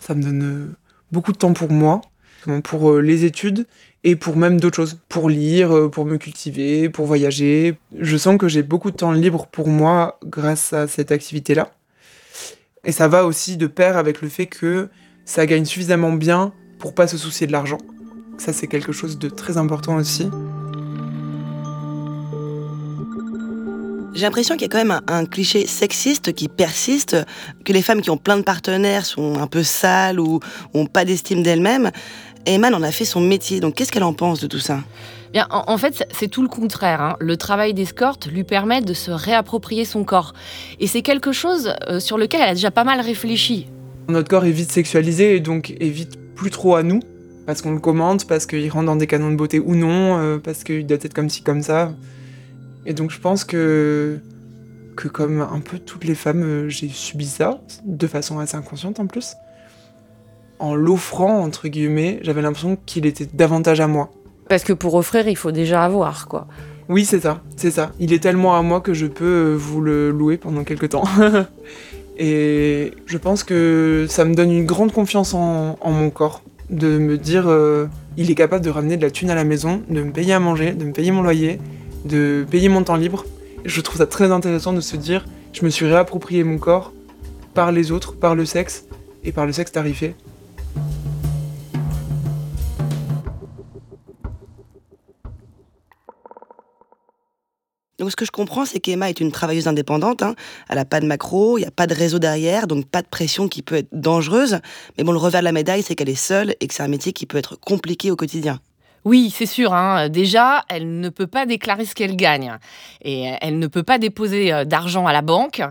Ça 0.00 0.14
me 0.14 0.22
donne 0.22 0.42
euh, 0.42 0.76
beaucoup 1.12 1.30
de 1.30 1.38
temps 1.38 1.52
pour 1.52 1.70
moi, 1.70 2.00
pour 2.62 2.90
euh, 2.90 3.00
les 3.00 3.24
études 3.24 3.66
et 4.02 4.16
pour 4.16 4.36
même 4.36 4.60
d'autres 4.60 4.76
choses, 4.76 4.98
pour 5.08 5.28
lire, 5.28 5.74
euh, 5.74 5.88
pour 5.88 6.04
me 6.04 6.16
cultiver, 6.16 6.88
pour 6.88 7.06
voyager. 7.06 7.76
Je 7.98 8.16
sens 8.16 8.36
que 8.38 8.48
j'ai 8.48 8.62
beaucoup 8.62 8.90
de 8.90 8.96
temps 8.96 9.12
libre 9.12 9.46
pour 9.46 9.68
moi 9.68 10.18
grâce 10.24 10.72
à 10.72 10.86
cette 10.86 11.12
activité-là. 11.12 11.72
Et 12.84 12.92
ça 12.92 13.08
va 13.08 13.24
aussi 13.24 13.56
de 13.56 13.66
pair 13.66 13.96
avec 13.96 14.20
le 14.20 14.28
fait 14.28 14.46
que 14.46 14.88
ça 15.24 15.46
gagne 15.46 15.64
suffisamment 15.64 16.12
bien 16.12 16.52
pour 16.78 16.94
pas 16.94 17.06
se 17.06 17.16
soucier 17.16 17.46
de 17.46 17.52
l'argent. 17.52 17.78
Ça, 18.36 18.52
c'est 18.52 18.66
quelque 18.66 18.92
chose 18.92 19.18
de 19.18 19.28
très 19.28 19.56
important 19.56 19.96
aussi. 19.96 20.28
J'ai 24.14 24.22
l'impression 24.22 24.54
qu'il 24.54 24.62
y 24.62 24.64
a 24.66 24.68
quand 24.68 24.84
même 24.84 25.00
un, 25.08 25.26
cliché 25.26 25.66
sexiste 25.66 26.32
qui 26.34 26.46
persiste, 26.46 27.16
que 27.64 27.72
les 27.72 27.82
femmes 27.82 28.00
qui 28.00 28.10
ont 28.10 28.16
plein 28.16 28.36
de 28.36 28.42
partenaires 28.42 29.04
sont 29.04 29.40
un 29.40 29.48
peu 29.48 29.64
sales 29.64 30.20
ou 30.20 30.38
ont 30.72 30.86
pas 30.86 31.04
d'estime 31.04 31.42
d'elles-mêmes. 31.42 31.90
Et 32.46 32.54
Emma 32.54 32.70
en 32.70 32.82
a 32.82 32.90
fait 32.90 33.04
son 33.04 33.20
métier, 33.20 33.60
donc 33.60 33.74
qu'est-ce 33.74 33.90
qu'elle 33.90 34.02
en 34.04 34.12
pense 34.12 34.40
de 34.40 34.46
tout 34.46 34.58
ça? 34.58 34.80
Bien, 35.32 35.46
en, 35.50 35.64
en 35.66 35.78
fait, 35.78 36.06
c'est 36.12 36.28
tout 36.28 36.42
le 36.42 36.48
contraire. 36.48 37.00
hein. 37.00 37.16
Le 37.18 37.36
travail 37.36 37.74
d'escorte 37.74 38.26
lui 38.26 38.44
permet 38.44 38.82
de 38.82 38.94
se 38.94 39.10
réapproprier 39.10 39.84
son 39.84 40.04
corps. 40.04 40.32
Et 40.78 40.86
c'est 40.86 41.02
quelque 41.02 41.32
chose 41.32 41.74
euh, 41.88 42.00
sur 42.00 42.18
lequel 42.18 42.40
elle 42.42 42.50
a 42.50 42.54
déjà 42.54 42.70
pas 42.70 42.84
mal 42.84 43.00
réfléchi. 43.00 43.66
Notre 44.08 44.28
corps 44.28 44.44
est 44.44 44.50
vite 44.52 44.70
sexualisé 44.70 45.36
et 45.36 45.40
donc 45.40 45.70
est 45.80 45.88
vite 45.88 46.18
plus 46.34 46.50
trop 46.50 46.76
à 46.76 46.82
nous. 46.82 47.00
Parce 47.46 47.60
qu'on 47.60 47.72
le 47.72 47.80
commande, 47.80 48.24
parce 48.26 48.46
qu'il 48.46 48.70
rentre 48.70 48.86
dans 48.86 48.96
des 48.96 49.06
canons 49.06 49.30
de 49.30 49.36
beauté 49.36 49.58
ou 49.60 49.74
non, 49.74 50.18
euh, 50.18 50.38
parce 50.38 50.64
qu'il 50.64 50.86
doit 50.86 50.98
être 51.00 51.12
comme 51.12 51.28
ci, 51.28 51.42
comme 51.42 51.62
ça. 51.62 51.92
Et 52.86 52.94
donc 52.94 53.10
je 53.10 53.18
pense 53.18 53.44
que, 53.44 54.18
que 54.96 55.08
comme 55.08 55.40
un 55.40 55.60
peu 55.60 55.78
toutes 55.78 56.04
les 56.04 56.14
femmes, 56.14 56.42
euh, 56.42 56.68
j'ai 56.68 56.88
subi 56.88 57.26
ça, 57.26 57.60
de 57.84 58.06
façon 58.06 58.38
assez 58.38 58.56
inconsciente 58.56 58.98
en 59.00 59.06
plus. 59.06 59.34
En 60.58 60.74
l'offrant, 60.74 61.40
entre 61.40 61.68
guillemets, 61.68 62.20
j'avais 62.22 62.42
l'impression 62.42 62.78
qu'il 62.86 63.06
était 63.06 63.26
davantage 63.32 63.80
à 63.80 63.86
moi. 63.86 64.10
Parce 64.48 64.64
que 64.64 64.72
pour 64.72 64.94
offrir, 64.94 65.26
il 65.28 65.36
faut 65.36 65.52
déjà 65.52 65.84
avoir, 65.84 66.28
quoi. 66.28 66.46
Oui, 66.88 67.04
c'est 67.04 67.20
ça, 67.20 67.40
c'est 67.56 67.70
ça. 67.70 67.92
Il 67.98 68.12
est 68.12 68.18
tellement 68.18 68.56
à 68.56 68.62
moi 68.62 68.80
que 68.80 68.92
je 68.92 69.06
peux 69.06 69.24
euh, 69.24 69.54
vous 69.56 69.80
le 69.80 70.10
louer 70.10 70.36
pendant 70.36 70.64
quelques 70.64 70.90
temps. 70.90 71.04
Et 72.18 72.92
je 73.06 73.18
pense 73.18 73.42
que 73.42 74.06
ça 74.08 74.24
me 74.24 74.34
donne 74.34 74.52
une 74.52 74.66
grande 74.66 74.92
confiance 74.92 75.34
en, 75.34 75.78
en 75.80 75.90
mon 75.90 76.10
corps. 76.10 76.42
De 76.70 76.98
me 76.98 77.18
dire, 77.18 77.44
euh, 77.48 77.86
il 78.16 78.30
est 78.30 78.34
capable 78.34 78.64
de 78.64 78.70
ramener 78.70 78.96
de 78.96 79.02
la 79.02 79.10
thune 79.10 79.30
à 79.30 79.34
la 79.34 79.44
maison, 79.44 79.82
de 79.88 80.02
me 80.02 80.12
payer 80.12 80.34
à 80.34 80.40
manger, 80.40 80.72
de 80.72 80.84
me 80.84 80.92
payer 80.92 81.10
mon 81.10 81.22
loyer, 81.22 81.58
de 82.04 82.44
payer 82.50 82.68
mon 82.68 82.84
temps 82.84 82.96
libre. 82.96 83.24
Je 83.64 83.80
trouve 83.80 83.96
ça 83.96 84.06
très 84.06 84.30
intéressant 84.30 84.72
de 84.72 84.80
se 84.80 84.96
dire, 84.96 85.24
je 85.52 85.64
me 85.64 85.70
suis 85.70 85.86
réapproprié 85.86 86.44
mon 86.44 86.58
corps 86.58 86.92
par 87.54 87.72
les 87.72 87.92
autres, 87.92 88.14
par 88.14 88.34
le 88.34 88.44
sexe, 88.44 88.86
et 89.24 89.32
par 89.32 89.46
le 89.46 89.52
sexe 89.52 89.72
tarifé. 89.72 90.14
Donc 98.04 98.10
ce 98.10 98.16
que 98.16 98.26
je 98.26 98.30
comprends, 98.30 98.66
c'est 98.66 98.80
qu'Emma 98.80 99.08
est 99.08 99.18
une 99.18 99.32
travailleuse 99.32 99.66
indépendante. 99.66 100.22
hein. 100.22 100.34
Elle 100.68 100.76
n'a 100.76 100.84
pas 100.84 101.00
de 101.00 101.06
macro, 101.06 101.56
il 101.56 101.62
n'y 101.62 101.66
a 101.66 101.70
pas 101.70 101.86
de 101.86 101.94
réseau 101.94 102.18
derrière, 102.18 102.66
donc 102.66 102.84
pas 102.84 103.00
de 103.00 103.06
pression 103.06 103.48
qui 103.48 103.62
peut 103.62 103.76
être 103.76 103.88
dangereuse. 103.92 104.58
Mais 104.98 105.04
bon, 105.04 105.12
le 105.12 105.16
revers 105.18 105.40
de 105.40 105.44
la 105.46 105.52
médaille, 105.52 105.82
c'est 105.82 105.94
qu'elle 105.94 106.10
est 106.10 106.14
seule 106.14 106.54
et 106.60 106.66
que 106.66 106.74
c'est 106.74 106.82
un 106.82 106.88
métier 106.88 107.14
qui 107.14 107.24
peut 107.24 107.38
être 107.38 107.56
compliqué 107.58 108.10
au 108.10 108.16
quotidien. 108.16 108.60
Oui, 109.06 109.32
c'est 109.34 109.46
sûr. 109.46 109.72
hein. 109.72 110.10
Déjà, 110.10 110.64
elle 110.68 111.00
ne 111.00 111.08
peut 111.08 111.26
pas 111.26 111.46
déclarer 111.46 111.86
ce 111.86 111.94
qu'elle 111.94 112.14
gagne. 112.14 112.58
Et 113.00 113.30
euh, 113.30 113.36
elle 113.40 113.58
ne 113.58 113.68
peut 113.68 113.82
pas 113.82 113.96
déposer 113.96 114.52
euh, 114.52 114.66
d'argent 114.66 115.06
à 115.06 115.14
la 115.14 115.22
banque. 115.22 115.62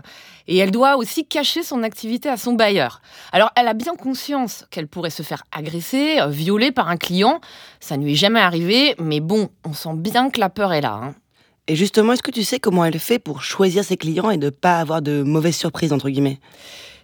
Et 0.48 0.56
elle 0.56 0.72
doit 0.72 0.96
aussi 0.96 1.24
cacher 1.24 1.62
son 1.62 1.84
activité 1.84 2.28
à 2.28 2.36
son 2.36 2.54
bailleur. 2.54 3.00
Alors, 3.30 3.50
elle 3.54 3.68
a 3.68 3.74
bien 3.74 3.94
conscience 3.94 4.66
qu'elle 4.72 4.88
pourrait 4.88 5.10
se 5.10 5.22
faire 5.22 5.44
agresser, 5.52 6.18
euh, 6.20 6.26
violer 6.26 6.72
par 6.72 6.88
un 6.88 6.96
client. 6.96 7.40
Ça 7.78 7.96
ne 7.96 8.04
lui 8.04 8.12
est 8.14 8.16
jamais 8.16 8.40
arrivé, 8.40 8.96
mais 8.98 9.20
bon, 9.20 9.50
on 9.64 9.72
sent 9.72 9.94
bien 9.94 10.30
que 10.30 10.40
la 10.40 10.48
peur 10.50 10.72
est 10.72 10.80
là. 10.80 10.98
hein. 11.00 11.14
Et 11.66 11.76
justement, 11.76 12.12
est-ce 12.12 12.22
que 12.22 12.30
tu 12.30 12.44
sais 12.44 12.60
comment 12.60 12.84
elle 12.84 12.98
fait 12.98 13.18
pour 13.18 13.42
choisir 13.42 13.84
ses 13.84 13.96
clients 13.96 14.30
et 14.30 14.36
ne 14.36 14.50
pas 14.50 14.80
avoir 14.80 15.00
de 15.00 15.22
mauvaises 15.22 15.56
surprises, 15.56 15.92
entre 15.92 16.10
guillemets? 16.10 16.38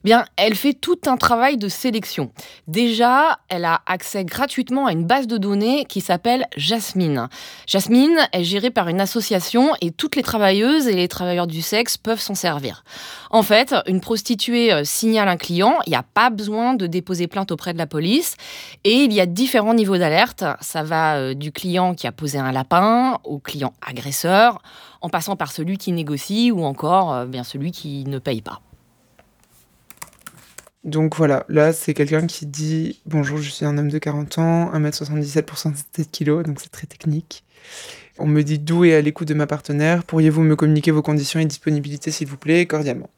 Bien, 0.03 0.25
elle 0.37 0.55
fait 0.55 0.73
tout 0.73 0.99
un 1.07 1.19
travail 1.19 1.59
de 1.59 1.69
sélection. 1.69 2.31
Déjà, 2.67 3.39
elle 3.49 3.67
a 3.67 3.83
accès 3.85 4.25
gratuitement 4.25 4.87
à 4.87 4.93
une 4.93 5.05
base 5.05 5.27
de 5.27 5.37
données 5.37 5.85
qui 5.85 6.01
s'appelle 6.01 6.47
Jasmine. 6.57 7.29
Jasmine 7.67 8.17
est 8.33 8.45
gérée 8.45 8.71
par 8.71 8.89
une 8.89 9.01
association 9.01 9.73
et 9.83 9.91
toutes 9.91 10.17
les 10.17 10.23
travailleuses 10.23 10.89
et 10.89 10.95
les 10.95 11.09
travailleurs 11.09 11.47
du 11.47 11.61
sexe 11.61 11.99
peuvent 11.99 12.21
s'en 12.21 12.35
servir. 12.35 12.83
En 13.31 13.43
fait, 13.43 13.75
une 13.87 14.01
prostituée 14.01 14.73
euh, 14.73 14.85
signale 14.85 15.29
un 15.29 15.37
client, 15.37 15.79
il 15.87 15.91
n'y 15.91 15.97
a 15.97 16.03
pas 16.03 16.31
besoin 16.31 16.73
de 16.73 16.87
déposer 16.87 17.27
plainte 17.27 17.53
auprès 17.53 17.75
de 17.75 17.79
la 17.79 17.87
police 17.87 18.37
et 18.85 19.05
il 19.05 19.13
y 19.13 19.21
a 19.21 19.27
différents 19.27 19.75
niveaux 19.75 19.99
d'alerte. 19.99 20.45
Ça 20.63 20.83
va 20.83 21.17
euh, 21.17 21.35
du 21.35 21.53
client 21.53 21.95
qui 21.95 22.07
a 22.07 22.13
posé 22.13 22.39
un 22.39 22.53
lapin 22.53 23.19
au 23.25 23.39
client 23.39 23.75
agresseur, 23.87 24.63
en 25.03 25.11
passant 25.11 25.37
par 25.37 25.53
celui 25.53 25.77
qui 25.77 25.93
négocie 25.93 26.51
ou 26.51 26.65
encore 26.65 27.13
euh, 27.13 27.27
bien 27.27 27.45
celui 27.45 27.71
qui 27.71 28.05
ne 28.05 28.19
paye 28.19 28.41
pas. 28.41 28.63
Donc 30.85 31.15
voilà, 31.17 31.45
là 31.49 31.73
c'est 31.73 31.93
quelqu'un 31.93 32.27
qui 32.27 32.47
dit 32.47 33.01
Bonjour, 33.05 33.39
je 33.39 33.51
suis 33.51 33.67
un 33.67 33.77
homme 33.77 33.91
de 33.91 33.99
40 33.99 34.39
ans, 34.39 34.73
1m77 34.73 35.43
pour 35.43 35.59
107 35.59 36.11
kg, 36.11 36.43
donc 36.43 36.61
c'est 36.61 36.71
très 36.71 36.87
technique. 36.87 37.45
On 38.19 38.27
me 38.27 38.43
dit 38.43 38.59
d'où 38.59 38.85
et 38.85 38.95
à 38.95 39.01
l'écoute 39.01 39.29
de 39.29 39.35
ma 39.35 39.47
partenaire. 39.47 40.05
Pourriez-vous 40.05 40.43
me 40.43 40.57
communiquer 40.57 40.91
vos 40.91 41.03
conditions 41.03 41.41
et 41.41 41.45
disponibilité, 41.45 42.11
s'il 42.11 42.29
vous 42.29 42.37
plaît, 42.37 42.67
cordialement 42.67 43.11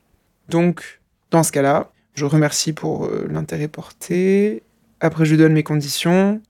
Donc, 0.48 1.00
dans 1.30 1.42
ce 1.42 1.50
cas-là, 1.52 1.90
je 2.14 2.24
remercie 2.24 2.72
pour 2.72 3.06
euh, 3.06 3.26
l'intérêt 3.30 3.68
porté. 3.68 4.62
Après, 5.00 5.24
je 5.24 5.34
donne 5.34 5.54
mes 5.54 5.62
conditions. 5.62 6.40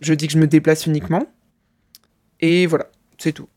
Je 0.00 0.14
dis 0.14 0.26
que 0.26 0.32
je 0.32 0.38
me 0.38 0.46
déplace 0.46 0.86
uniquement. 0.86 1.26
Et 2.40 2.66
voilà, 2.66 2.86
c'est 3.18 3.32
tout. 3.32 3.48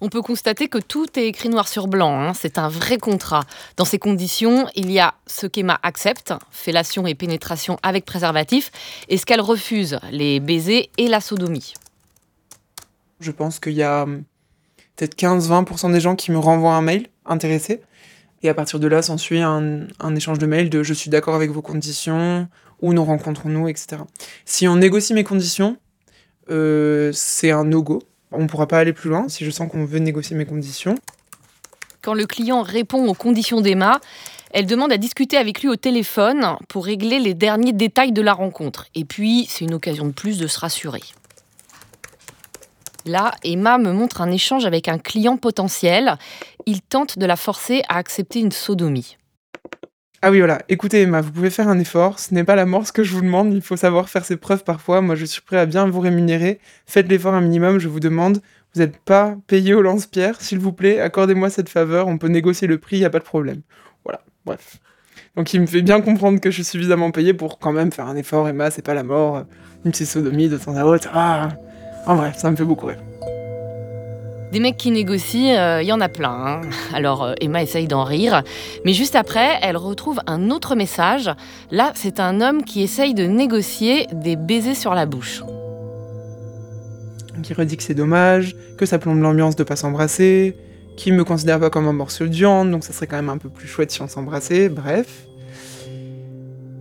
On 0.00 0.08
peut 0.08 0.22
constater 0.22 0.68
que 0.68 0.78
tout 0.78 1.06
est 1.18 1.26
écrit 1.26 1.48
noir 1.48 1.68
sur 1.68 1.86
blanc. 1.86 2.18
hein. 2.20 2.32
C'est 2.34 2.58
un 2.58 2.68
vrai 2.68 2.98
contrat. 2.98 3.44
Dans 3.76 3.84
ces 3.84 3.98
conditions, 3.98 4.66
il 4.74 4.90
y 4.90 4.98
a 4.98 5.14
ce 5.26 5.46
qu'Emma 5.46 5.78
accepte, 5.82 6.32
fellation 6.50 7.06
et 7.06 7.14
pénétration 7.14 7.78
avec 7.82 8.04
préservatif, 8.04 8.70
et 9.08 9.18
ce 9.18 9.26
qu'elle 9.26 9.40
refuse, 9.40 9.98
les 10.10 10.40
baisers 10.40 10.90
et 10.96 11.08
la 11.08 11.20
sodomie. 11.20 11.74
Je 13.20 13.30
pense 13.30 13.58
qu'il 13.60 13.74
y 13.74 13.82
a 13.82 14.04
hum, 14.04 14.24
peut-être 14.96 15.16
15-20% 15.16 15.92
des 15.92 16.00
gens 16.00 16.16
qui 16.16 16.32
me 16.32 16.38
renvoient 16.38 16.74
un 16.74 16.82
mail 16.82 17.08
intéressés. 17.26 17.82
Et 18.42 18.48
à 18.48 18.54
partir 18.54 18.80
de 18.80 18.86
là, 18.86 19.02
s'ensuit 19.02 19.40
un, 19.40 19.86
un 19.98 20.16
échange 20.16 20.38
de 20.38 20.46
mails 20.46 20.70
de 20.70 20.82
je 20.82 20.94
suis 20.94 21.10
d'accord 21.10 21.34
avec 21.34 21.50
vos 21.50 21.60
conditions, 21.60 22.48
où 22.80 22.94
nous 22.94 23.04
rencontrons-nous, 23.04 23.68
etc. 23.68 24.02
Si 24.46 24.66
on 24.66 24.76
négocie 24.76 25.12
mes 25.12 25.24
conditions, 25.24 25.76
euh, 26.50 27.10
c'est 27.12 27.50
un 27.50 27.64
no-go. 27.64 28.02
On 28.32 28.42
ne 28.42 28.46
pourra 28.46 28.66
pas 28.66 28.78
aller 28.78 28.92
plus 28.92 29.10
loin 29.10 29.28
si 29.28 29.44
je 29.44 29.50
sens 29.50 29.70
qu'on 29.70 29.84
veut 29.84 29.98
négocier 29.98 30.36
mes 30.36 30.46
conditions. 30.46 30.94
Quand 32.02 32.14
le 32.14 32.26
client 32.26 32.62
répond 32.62 33.06
aux 33.06 33.14
conditions 33.14 33.60
d'Emma, 33.60 34.00
elle 34.52 34.66
demande 34.66 34.92
à 34.92 34.96
discuter 34.96 35.36
avec 35.36 35.60
lui 35.60 35.68
au 35.68 35.76
téléphone 35.76 36.56
pour 36.68 36.84
régler 36.84 37.18
les 37.18 37.34
derniers 37.34 37.72
détails 37.72 38.12
de 38.12 38.22
la 38.22 38.32
rencontre. 38.32 38.86
Et 38.94 39.04
puis, 39.04 39.46
c'est 39.48 39.64
une 39.64 39.74
occasion 39.74 40.06
de 40.06 40.12
plus 40.12 40.38
de 40.38 40.46
se 40.46 40.58
rassurer. 40.58 41.02
Là, 43.06 43.32
Emma 43.44 43.78
me 43.78 43.92
montre 43.92 44.20
un 44.20 44.30
échange 44.30 44.66
avec 44.66 44.88
un 44.88 44.98
client 44.98 45.36
potentiel. 45.36 46.16
Il 46.66 46.82
tente 46.82 47.18
de 47.18 47.26
la 47.26 47.36
forcer 47.36 47.82
à 47.88 47.96
accepter 47.96 48.40
une 48.40 48.52
sodomie. 48.52 49.16
Ah 50.22 50.30
oui, 50.30 50.38
voilà. 50.38 50.60
Écoutez, 50.68 51.00
Emma, 51.00 51.22
vous 51.22 51.32
pouvez 51.32 51.48
faire 51.48 51.68
un 51.68 51.78
effort. 51.78 52.18
Ce 52.18 52.34
n'est 52.34 52.44
pas 52.44 52.54
la 52.54 52.66
mort 52.66 52.86
ce 52.86 52.92
que 52.92 53.02
je 53.02 53.14
vous 53.14 53.22
demande. 53.22 53.54
Il 53.54 53.62
faut 53.62 53.76
savoir 53.76 54.10
faire 54.10 54.26
ses 54.26 54.36
preuves 54.36 54.64
parfois. 54.64 55.00
Moi, 55.00 55.14
je 55.14 55.24
suis 55.24 55.40
prêt 55.40 55.56
à 55.58 55.64
bien 55.64 55.86
vous 55.88 56.00
rémunérer. 56.00 56.60
Faites 56.84 57.08
l'effort 57.08 57.32
un 57.32 57.40
minimum, 57.40 57.78
je 57.78 57.88
vous 57.88 58.00
demande. 58.00 58.42
Vous 58.74 58.80
n'êtes 58.80 58.98
pas 58.98 59.36
payé 59.46 59.72
au 59.72 59.80
lance-pierre. 59.80 60.38
S'il 60.40 60.58
vous 60.58 60.72
plaît, 60.72 61.00
accordez-moi 61.00 61.48
cette 61.48 61.70
faveur. 61.70 62.06
On 62.06 62.18
peut 62.18 62.28
négocier 62.28 62.68
le 62.68 62.76
prix, 62.76 62.96
il 62.96 63.00
n'y 63.00 63.06
a 63.06 63.10
pas 63.10 63.18
de 63.18 63.24
problème. 63.24 63.62
Voilà, 64.04 64.20
bref. 64.44 64.78
Donc, 65.36 65.54
il 65.54 65.62
me 65.62 65.66
fait 65.66 65.80
bien 65.80 66.02
comprendre 66.02 66.38
que 66.38 66.50
je 66.50 66.56
suis 66.56 66.64
suffisamment 66.64 67.10
payé 67.12 67.32
pour 67.32 67.58
quand 67.58 67.72
même 67.72 67.90
faire 67.90 68.06
un 68.06 68.16
effort. 68.16 68.46
Emma, 68.46 68.70
c'est 68.70 68.84
pas 68.84 68.94
la 68.94 69.04
mort. 69.04 69.44
Une 69.86 69.90
petite 69.90 70.18
de 70.18 70.58
temps 70.58 70.76
à 70.76 70.84
autre. 70.84 71.08
Ah 71.14 71.48
En 72.06 72.16
bref, 72.16 72.36
ça 72.36 72.50
me 72.50 72.56
fait 72.56 72.64
beaucoup 72.64 72.86
rire. 72.86 73.00
Des 74.52 74.58
mecs 74.58 74.76
qui 74.76 74.90
négocient, 74.90 75.78
il 75.80 75.86
y 75.86 75.92
en 75.92 76.00
a 76.00 76.08
plein. 76.08 76.30
hein. 76.30 76.60
Alors 76.92 77.22
euh, 77.22 77.34
Emma 77.40 77.62
essaye 77.62 77.86
d'en 77.86 78.02
rire, 78.02 78.42
mais 78.84 78.92
juste 78.92 79.14
après, 79.14 79.58
elle 79.62 79.76
retrouve 79.76 80.20
un 80.26 80.50
autre 80.50 80.74
message. 80.74 81.30
Là, 81.70 81.92
c'est 81.94 82.18
un 82.18 82.40
homme 82.40 82.64
qui 82.64 82.82
essaye 82.82 83.14
de 83.14 83.24
négocier 83.24 84.06
des 84.12 84.34
baisers 84.34 84.74
sur 84.76 84.94
la 84.94 85.06
bouche. 85.06 85.42
qui 87.44 87.54
redit 87.54 87.76
que 87.76 87.82
c'est 87.84 87.94
dommage, 87.94 88.56
que 88.76 88.86
ça 88.86 88.98
plombe 88.98 89.22
l'ambiance 89.22 89.56
de 89.56 89.62
pas 89.62 89.76
s'embrasser, 89.76 90.56
qui 90.96 91.12
me 91.12 91.24
considère 91.24 91.58
pas 91.60 91.70
comme 91.70 91.86
un 91.86 91.92
morceau 91.92 92.26
de 92.26 92.32
viande, 92.32 92.70
donc 92.70 92.84
ça 92.84 92.92
serait 92.92 93.06
quand 93.06 93.16
même 93.16 93.30
un 93.30 93.38
peu 93.38 93.48
plus 93.48 93.68
chouette 93.68 93.90
si 93.92 94.02
on 94.02 94.08
s'embrassait, 94.08 94.68
bref. 94.68 95.26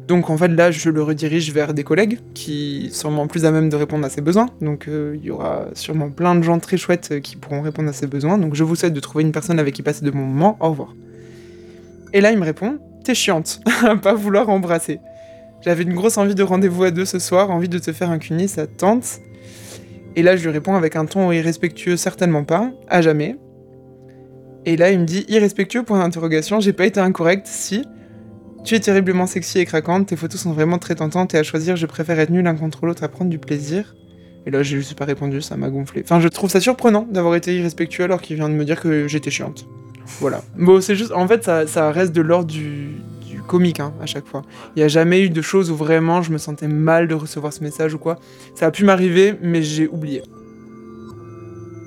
Donc 0.09 0.31
en 0.31 0.37
fait 0.37 0.47
là 0.47 0.71
je 0.71 0.89
le 0.89 1.03
redirige 1.03 1.53
vers 1.53 1.75
des 1.75 1.83
collègues 1.83 2.17
qui 2.33 2.89
sûrement 2.91 3.27
plus 3.27 3.45
à 3.45 3.51
même 3.51 3.69
de 3.69 3.75
répondre 3.75 4.03
à 4.03 4.09
ses 4.09 4.21
besoins, 4.21 4.47
donc 4.59 4.87
euh, 4.87 5.15
il 5.15 5.23
y 5.23 5.29
aura 5.29 5.67
sûrement 5.75 6.09
plein 6.09 6.33
de 6.33 6.41
gens 6.41 6.57
très 6.57 6.77
chouettes 6.77 7.09
euh, 7.11 7.19
qui 7.19 7.35
pourront 7.35 7.61
répondre 7.61 7.89
à 7.89 7.93
ses 7.93 8.07
besoins, 8.07 8.39
donc 8.39 8.55
je 8.55 8.63
vous 8.63 8.75
souhaite 8.75 8.93
de 8.93 8.99
trouver 8.99 9.23
une 9.23 9.31
personne 9.31 9.59
avec 9.59 9.75
qui 9.75 9.83
passer 9.83 10.03
de 10.03 10.09
bons 10.09 10.17
moments, 10.17 10.57
au 10.61 10.69
revoir. 10.69 10.95
Et 12.11 12.21
là 12.21 12.31
il 12.31 12.39
me 12.39 12.43
répond, 12.43 12.79
t'es 13.03 13.13
chiante, 13.13 13.59
à 13.83 13.95
pas 13.97 14.15
vouloir 14.15 14.49
embrasser. 14.49 14.99
J'avais 15.61 15.83
une 15.83 15.93
grosse 15.93 16.17
envie 16.17 16.33
de 16.33 16.41
rendez-vous 16.41 16.85
à 16.85 16.91
deux 16.91 17.05
ce 17.05 17.19
soir, 17.19 17.51
envie 17.51 17.69
de 17.69 17.77
te 17.77 17.93
faire 17.93 18.09
un 18.09 18.17
cuni, 18.17 18.47
ça 18.47 18.65
te 18.65 18.75
tente. 18.79 19.19
Et 20.15 20.23
là, 20.23 20.35
je 20.35 20.43
lui 20.43 20.51
réponds 20.51 20.73
avec 20.73 20.95
un 20.95 21.05
ton 21.05 21.31
irrespectueux, 21.31 21.97
certainement 21.97 22.45
pas, 22.45 22.71
à 22.87 23.01
jamais. 23.01 23.35
Et 24.65 24.75
là, 24.75 24.89
il 24.89 24.99
me 24.99 25.05
dit 25.05 25.25
irrespectueux, 25.27 25.83
point 25.83 25.99
d'interrogation, 25.99 26.61
j'ai 26.61 26.73
pas 26.73 26.85
été 26.85 26.99
incorrect, 26.99 27.45
si. 27.45 27.83
Tu 28.69 28.75
es 28.75 28.79
terriblement 28.79 29.25
sexy 29.25 29.57
et 29.57 29.65
craquante, 29.65 30.05
tes 30.05 30.15
photos 30.15 30.39
sont 30.39 30.53
vraiment 30.53 30.77
très 30.77 30.93
tentantes 30.93 31.33
et 31.33 31.39
à 31.39 31.41
choisir, 31.41 31.75
je 31.75 31.87
préfère 31.87 32.19
être 32.19 32.29
nul 32.29 32.43
l'un 32.43 32.53
contre 32.53 32.85
l'autre 32.85 33.03
à 33.03 33.07
prendre 33.07 33.31
du 33.31 33.39
plaisir. 33.39 33.95
Et 34.45 34.51
là, 34.51 34.61
je 34.61 34.75
lui 34.75 34.85
suis 34.85 34.93
pas 34.93 35.05
répondu, 35.05 35.41
ça 35.41 35.57
m'a 35.57 35.71
gonflé. 35.71 36.03
Enfin, 36.05 36.19
je 36.19 36.27
trouve 36.27 36.51
ça 36.51 36.59
surprenant 36.59 37.07
d'avoir 37.09 37.33
été 37.33 37.57
irrespectueux 37.57 38.03
alors 38.03 38.21
qu'il 38.21 38.35
vient 38.35 38.47
de 38.47 38.53
me 38.53 38.63
dire 38.63 38.79
que 38.79 39.07
j'étais 39.07 39.31
chiante. 39.31 39.65
Voilà. 40.19 40.43
Bon, 40.55 40.81
c'est 40.81 40.95
juste, 40.95 41.11
en 41.13 41.27
fait, 41.27 41.45
ça, 41.45 41.91
reste 41.91 42.13
de 42.13 42.21
l'ordre 42.21 42.45
du, 42.45 42.91
comique, 43.47 43.79
hein, 43.79 43.91
à 44.03 44.05
chaque 44.05 44.27
fois. 44.27 44.43
Il 44.75 44.81
y 44.81 44.83
a 44.83 44.87
jamais 44.87 45.23
eu 45.23 45.31
de 45.31 45.41
choses 45.41 45.71
où 45.71 45.75
vraiment 45.75 46.21
je 46.21 46.31
me 46.31 46.37
sentais 46.37 46.67
mal 46.67 47.07
de 47.07 47.15
recevoir 47.15 47.51
ce 47.51 47.63
message 47.63 47.95
ou 47.95 47.97
quoi. 47.97 48.19
Ça 48.53 48.67
a 48.67 48.71
pu 48.71 48.83
m'arriver, 48.83 49.33
mais 49.41 49.63
j'ai 49.63 49.87
oublié. 49.87 50.21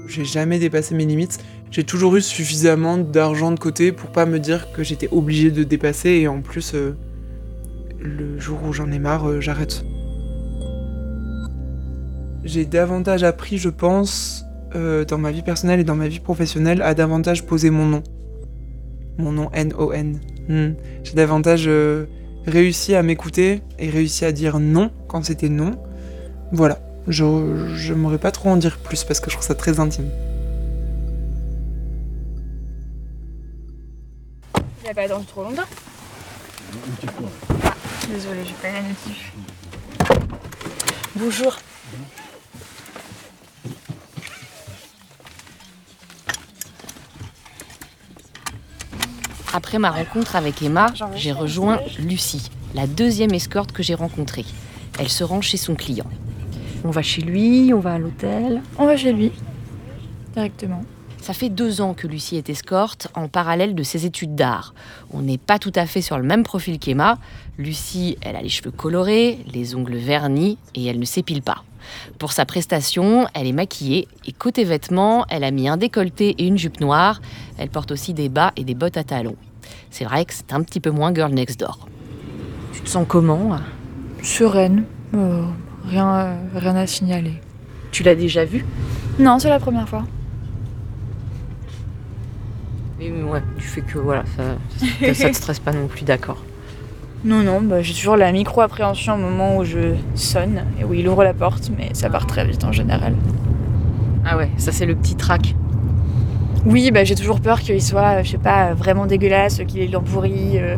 J'ai 0.09 0.25
jamais 0.25 0.59
dépassé 0.59 0.97
mes 0.97 1.07
limites. 1.07 1.39
J'ai 1.73 1.85
toujours 1.85 2.15
eu 2.17 2.21
suffisamment 2.21 2.99
d'argent 2.99 3.51
de 3.51 3.59
côté 3.59 3.93
pour 3.93 4.11
pas 4.11 4.27
me 4.27 4.39
dire 4.39 4.71
que 4.73 4.83
j'étais 4.83 5.09
obligé 5.11 5.51
de 5.51 5.65
dépasser 5.65 6.11
et 6.11 6.29
en 6.29 6.43
plus, 6.43 6.75
euh, 6.75 6.95
le 7.99 8.39
jour 8.39 8.59
où 8.69 8.75
j'en 8.75 8.93
ai 8.93 8.99
marre, 8.99 9.27
euh, 9.27 9.41
j'arrête. 9.41 9.83
J'ai 12.45 12.67
davantage 12.67 13.25
appris, 13.25 13.57
je 13.57 13.71
pense, 13.71 14.45
euh, 14.75 15.07
dans 15.07 15.17
ma 15.17 15.31
vie 15.31 15.41
personnelle 15.41 15.81
et 15.81 15.85
dans 15.85 15.97
ma 15.97 16.09
vie 16.09 16.21
professionnelle, 16.21 16.83
à 16.83 16.93
davantage 16.93 17.47
poser 17.47 17.71
mon 17.71 17.87
nom. 17.87 18.03
Mon 19.17 19.33
nom 19.33 19.51
N-O-N. 19.55 20.21
Hmm. 20.51 20.75
J'ai 21.05 21.15
davantage 21.15 21.71
réussi 22.47 22.95
à 22.95 23.03
m'écouter 23.03 23.63
et 23.79 23.89
réussi 23.89 24.27
à 24.27 24.33
dire 24.33 24.59
non 24.59 24.91
quand 25.09 25.25
c'était 25.25 25.49
non. 25.49 25.79
Voilà. 26.53 26.81
Je, 27.09 27.25
je 27.77 27.95
m'aurais 27.95 28.19
pas 28.19 28.31
trop 28.31 28.51
en 28.51 28.59
dire 28.59 28.77
plus 28.77 29.05
parce 29.05 29.21
que 29.21 29.31
je 29.31 29.37
trouve 29.37 29.47
ça 29.47 29.55
très 29.55 29.81
intime. 29.81 30.11
Pas 34.95 35.05
attendu 35.05 35.25
trop 35.25 35.43
longtemps. 35.45 35.63
Ah, 37.65 37.75
désolée, 38.11 38.45
j'ai 38.45 38.53
pas 38.61 38.73
la 38.73 38.83
notif. 38.83 39.33
Bonjour. 41.17 41.57
Après 49.55 49.79
ma 49.79 49.91
rencontre 49.91 50.37
avec 50.37 50.61
Emma, 50.63 50.93
j'ai 51.15 51.33
rejoint 51.33 51.81
Lucie, 51.99 52.51
la 52.75 52.87
deuxième 52.87 53.33
escorte 53.33 53.73
que 53.73 53.83
j'ai 53.83 53.95
rencontrée. 53.95 54.45
Elle 54.99 55.09
se 55.09 55.25
rend 55.25 55.41
chez 55.41 55.57
son 55.57 55.75
client. 55.75 56.07
On 56.85 56.91
va 56.91 57.01
chez 57.01 57.23
lui, 57.23 57.73
on 57.73 57.81
va 57.81 57.95
à 57.95 57.99
l'hôtel. 57.99 58.63
On 58.77 58.85
va 58.85 58.99
chez 58.99 59.15
lui. 59.15 59.33
Directement. 60.35 60.85
Ça 61.23 61.35
fait 61.35 61.51
deux 61.51 61.81
ans 61.81 61.95
que 61.95 62.09
Lucie 62.09 62.35
est 62.35 62.51
escorte 62.51 63.07
en 63.15 63.29
parallèle 63.29 63.77
de 63.77 63.85
ses 63.85 64.07
études 64.07 64.35
d'art. 64.35 64.75
On 65.13 65.21
n'est 65.23 65.39
pas 65.39 65.61
tout 65.61 65.71
à 65.77 65.87
fait 65.87 66.03
sur 66.03 66.19
le 66.19 66.25
même 66.25 66.43
profil 66.43 66.81
qu'Emma. 66.81 67.17
Lucie, 67.59 68.19
elle 68.23 68.35
a 68.35 68.43
les 68.43 68.49
cheveux 68.49 68.73
colorés, 68.73 69.39
les 69.55 69.77
ongles 69.77 69.95
vernis 69.95 70.59
et 70.75 70.85
elle 70.85 70.99
ne 70.99 71.05
s'épile 71.05 71.41
pas. 71.41 71.63
Pour 72.19 72.33
sa 72.33 72.45
prestation, 72.45 73.29
elle 73.35 73.47
est 73.47 73.53
maquillée 73.53 74.09
et 74.27 74.33
côté 74.33 74.65
vêtements, 74.65 75.25
elle 75.31 75.45
a 75.45 75.53
mis 75.53 75.69
un 75.69 75.77
décolleté 75.77 76.31
et 76.39 76.47
une 76.49 76.59
jupe 76.59 76.81
noire. 76.81 77.21
Elle 77.57 77.69
porte 77.69 77.93
aussi 77.93 78.15
des 78.15 78.29
bas 78.29 78.51
et 78.57 78.65
des 78.65 78.75
bottes 78.75 78.97
à 78.97 79.05
talons. 79.05 79.37
C'est 79.91 80.05
vrai 80.05 80.25
que 80.25 80.35
c'est 80.35 80.53
un 80.53 80.63
petit 80.65 80.81
peu 80.81 80.91
moins 80.91 81.15
girl 81.15 81.33
next 81.33 81.61
door. 81.61 81.87
Tu 82.73 82.81
te 82.81 82.89
sens 82.89 83.07
comment 83.07 83.61
Sereine. 84.25 84.87
Euh, 85.15 85.45
rien, 85.85 86.15
euh, 86.17 86.37
rien 86.57 86.75
à 86.75 86.89
signaler. 86.89 87.35
Tu 87.93 88.03
l'as 88.03 88.17
déjà 88.17 88.45
vu 88.45 88.67
Non, 89.21 89.39
c'est 89.39 89.51
la 89.51 89.61
première 89.61 89.89
fois. 89.89 90.05
Mais 93.11 93.23
ouais, 93.23 93.43
tu 93.59 93.67
fais 93.67 93.81
que 93.81 93.99
voilà, 93.99 94.25
ça, 94.37 94.43
ça, 94.79 95.15
ça 95.15 95.31
te 95.31 95.37
stresse 95.37 95.59
pas 95.61 95.73
non 95.73 95.87
plus, 95.87 96.05
d'accord. 96.05 96.43
Non, 97.25 97.43
non, 97.43 97.61
bah, 97.61 97.83
j'ai 97.83 97.95
toujours 97.95 98.17
la 98.17 98.33
micro-appréhension 98.33 99.15
au 99.15 99.19
moment 99.19 99.59
où 99.59 99.65
je 99.65 99.95
sonne 100.17 100.65
et 100.81 100.85
où 100.85 100.93
il 100.93 101.07
ouvre 101.09 101.23
la 101.23 101.35
porte, 101.35 101.71
mais 101.77 101.91
ça 101.93 102.11
part 102.11 102.27
très 102.27 102.45
vite 102.45 102.65
en 102.65 102.73
général. 102.73 103.15
Ah 104.25 104.37
ouais, 104.37 104.51
ça 104.57 104.73
c'est 104.73 104.87
le 104.87 104.97
petit 104.97 105.15
trac. 105.15 105.55
Oui, 106.67 106.91
bah, 106.91 107.05
j'ai 107.05 107.15
toujours 107.15 107.41
peur 107.41 107.61
qu'il 107.61 107.81
soit, 107.83 108.23
je 108.23 108.33
sais 108.33 108.39
pas, 108.39 108.75
vraiment 108.75 109.07
dégueulasse, 109.07 109.63
qu'il 109.67 109.83
ait 109.83 109.87
l'air 109.87 110.01
pourri, 110.01 110.59
euh, 110.59 110.77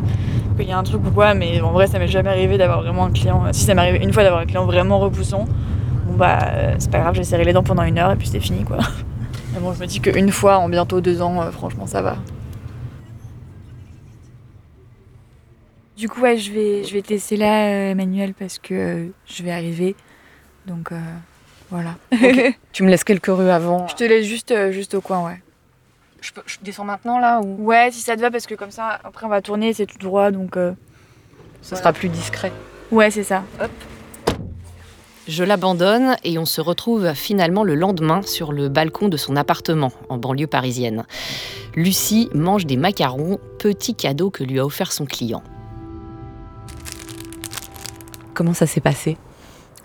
qu'il 0.59 0.69
y 0.69 0.73
a 0.73 0.79
un 0.79 0.83
truc 0.83 1.01
ou 1.07 1.11
quoi, 1.11 1.35
mais 1.35 1.61
en 1.61 1.73
vrai, 1.73 1.87
ça 1.87 1.99
m'est 1.99 2.09
jamais 2.09 2.31
arrivé 2.31 2.59
d'avoir 2.59 2.83
vraiment 2.83 3.07
un 3.07 3.11
client. 3.11 3.45
Si 3.53 3.65
ça 3.65 3.75
m'est 3.75 3.83
arrivé 3.83 3.99
une 4.03 4.13
fois 4.13 4.23
d'avoir 4.23 4.43
un 4.43 4.47
client 4.47 4.67
vraiment 4.67 4.99
repoussant, 4.99 5.47
bon 6.07 6.15
bah, 6.17 6.39
euh, 6.43 6.75
c'est 6.79 6.91
pas 6.91 7.01
grave, 7.01 7.15
j'ai 7.15 7.25
serré 7.25 7.45
les 7.45 7.53
dents 7.55 7.63
pendant 7.63 7.83
une 7.83 7.99
heure 7.99 8.13
et 8.13 8.17
puis 8.17 8.29
c'est 8.29 8.41
fini 8.41 8.65
quoi. 8.65 8.79
Mais 9.55 9.61
bon, 9.61 9.73
je 9.73 9.81
me 9.81 9.87
dis 9.87 10.01
qu'une 10.01 10.33
fois 10.33 10.59
en 10.59 10.69
bientôt 10.69 11.01
deux 11.01 11.23
ans, 11.23 11.41
euh, 11.43 11.51
franchement, 11.51 11.87
ça 11.87 12.03
va. 12.03 12.17
Du 15.97 16.09
coup, 16.09 16.21
ouais, 16.23 16.37
je 16.37 16.53
vais, 16.53 16.83
je 16.85 16.93
vais 16.93 17.03
te 17.03 17.11
laisser 17.11 17.37
là, 17.37 17.69
euh, 17.69 17.91
Emmanuel, 17.93 18.35
parce 18.35 18.59
que 18.59 18.75
euh, 18.75 19.09
je 19.27 19.43
vais 19.45 19.53
arriver. 19.53 19.95
Donc 20.67 20.91
voilà. 21.71 21.95
Tu 22.73 22.83
me 22.83 22.91
laisses 22.91 23.05
quelques 23.05 23.27
rues 23.29 23.51
avant. 23.51 23.87
je 23.87 23.95
te 23.95 24.03
laisse 24.03 24.27
juste, 24.27 24.73
juste 24.73 24.95
au 24.95 25.01
coin, 25.01 25.25
ouais. 25.27 25.41
Je, 26.21 26.33
peux- 26.33 26.43
je 26.47 26.57
descends 26.63 26.85
maintenant 26.85 27.21
là 27.21 27.41
ou? 27.41 27.65
Ouais, 27.67 27.91
si 27.93 28.01
ça 28.01 28.17
te 28.17 28.21
va, 28.21 28.31
parce 28.33 28.47
que 28.47 28.57
comme 28.57 28.73
ça, 28.73 28.99
après 29.05 29.27
on 29.27 29.29
va 29.29 29.41
tourner, 29.43 29.73
c'est 29.73 29.87
tout 29.87 29.99
droit, 29.99 30.33
donc. 30.33 30.57
euh, 30.57 30.73
ça 31.63 31.77
sera 31.77 31.93
plus 31.93 32.09
discret 32.09 32.51
Ouais, 32.91 33.11
c'est 33.13 33.23
ça. 33.23 33.45
Hop. 33.61 33.71
Je 35.27 35.43
l'abandonne 35.43 36.17
et 36.23 36.39
on 36.39 36.45
se 36.45 36.61
retrouve 36.61 37.15
finalement 37.15 37.65
le 37.65 37.75
lendemain 37.75 38.21
sur 38.23 38.53
le 38.53 38.69
balcon 38.69 39.09
de 39.09 39.17
son 39.17 39.37
appartement 39.37 39.91
en 40.11 40.19
banlieue 40.19 40.47
parisienne. 40.47 41.05
Lucie 41.75 42.29
mange 42.35 42.67
des 42.67 42.77
macarons, 42.77 43.39
petit 43.59 43.95
cadeau 43.95 44.31
que 44.31 44.45
lui 44.45 44.61
a 44.61 44.67
offert 44.67 44.93
son 44.93 45.07
client. 45.07 45.43
Comment 48.35 48.53
ça 48.53 48.67
s'est 48.67 48.81
passé? 48.81 49.17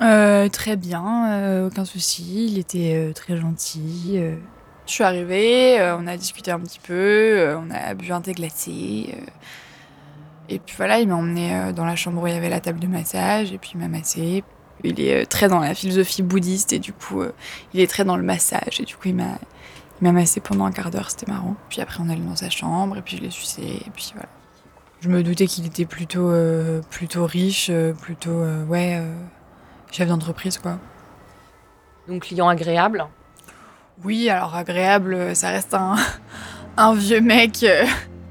Euh, 0.02 0.50
très 0.50 0.76
bien, 0.76 1.32
euh, 1.32 1.68
aucun 1.68 1.86
souci. 1.86 2.48
Il 2.52 2.58
était 2.58 2.96
euh, 2.96 3.14
très 3.14 3.38
gentil. 3.38 4.20
Je 4.86 4.92
suis 4.92 5.04
arrivée, 5.04 5.78
on 6.00 6.08
a 6.08 6.18
discuté 6.18 6.52
un 6.52 6.60
petit 6.60 6.80
peu, 6.80 7.56
on 7.56 7.70
a 7.72 7.94
bu 7.94 8.12
un 8.12 8.22
thé 8.22 8.34
glacé. 8.34 9.16
et 10.50 10.58
puis 10.58 10.76
voilà, 10.76 11.00
il 11.00 11.08
m'a 11.08 11.16
emmené 11.16 11.56
euh, 11.56 11.72
dans 11.72 11.86
la 11.86 11.96
chambre 11.96 12.24
où 12.24 12.28
il 12.28 12.34
y 12.34 12.38
avait 12.38 12.50
la 12.50 12.60
table 12.60 12.80
de 12.80 12.88
massage, 12.88 13.54
et 13.54 13.60
puis 13.60 13.72
il 13.76 13.80
m'a 13.80 13.88
massé. 13.88 14.44
Il 14.84 15.00
est 15.00 15.24
euh, 15.24 15.26
très 15.26 15.48
dans 15.48 15.60
la 15.60 15.74
philosophie 15.74 16.22
bouddhiste, 16.24 16.74
et 16.74 16.80
du 16.80 16.94
coup, 16.94 17.22
euh, 17.22 17.34
il 17.74 17.80
est 17.80 17.88
très 17.88 18.06
dans 18.06 18.18
le 18.18 18.24
massage, 18.24 18.80
et 18.80 18.84
du 18.84 18.96
coup, 18.96 19.10
il 19.10 19.16
m'a, 19.16 19.38
il 20.02 20.06
m'a 20.06 20.12
massé 20.12 20.40
pendant 20.40 20.66
un 20.66 20.72
quart 20.72 20.92
d'heure, 20.92 21.10
c'était 21.10 21.32
marrant. 21.32 21.56
Puis 21.70 21.82
après, 21.82 22.00
on 22.02 22.10
est 22.10 22.14
allé 22.14 22.22
dans 22.22 22.36
sa 22.36 22.50
chambre, 22.50 22.98
et 22.98 23.02
puis 23.02 23.18
je 23.18 23.22
l'ai 23.22 23.32
sucé, 23.32 23.62
et 23.62 23.90
puis 23.94 24.12
voilà. 24.14 24.30
Je 25.02 25.10
me 25.10 25.24
doutais 25.24 25.48
qu'il 25.48 25.66
était 25.66 25.86
plutôt, 25.86 26.30
euh, 26.30 26.82
plutôt 26.90 27.26
riche, 27.26 27.72
plutôt, 28.02 28.32
euh, 28.32 28.66
ouais, 28.66 28.98
euh, 28.98 29.14
chef 29.92 30.10
d'entreprise, 30.10 30.58
quoi. 30.58 30.78
Donc 32.08 32.24
client 32.24 32.50
agréable. 32.50 33.06
Oui, 34.04 34.30
alors 34.30 34.56
agréable, 34.56 35.36
ça 35.36 35.50
reste 35.50 35.74
un, 35.74 35.96
un 36.78 36.94
vieux 36.96 37.22
mec 37.22 37.64
euh, 37.64 37.86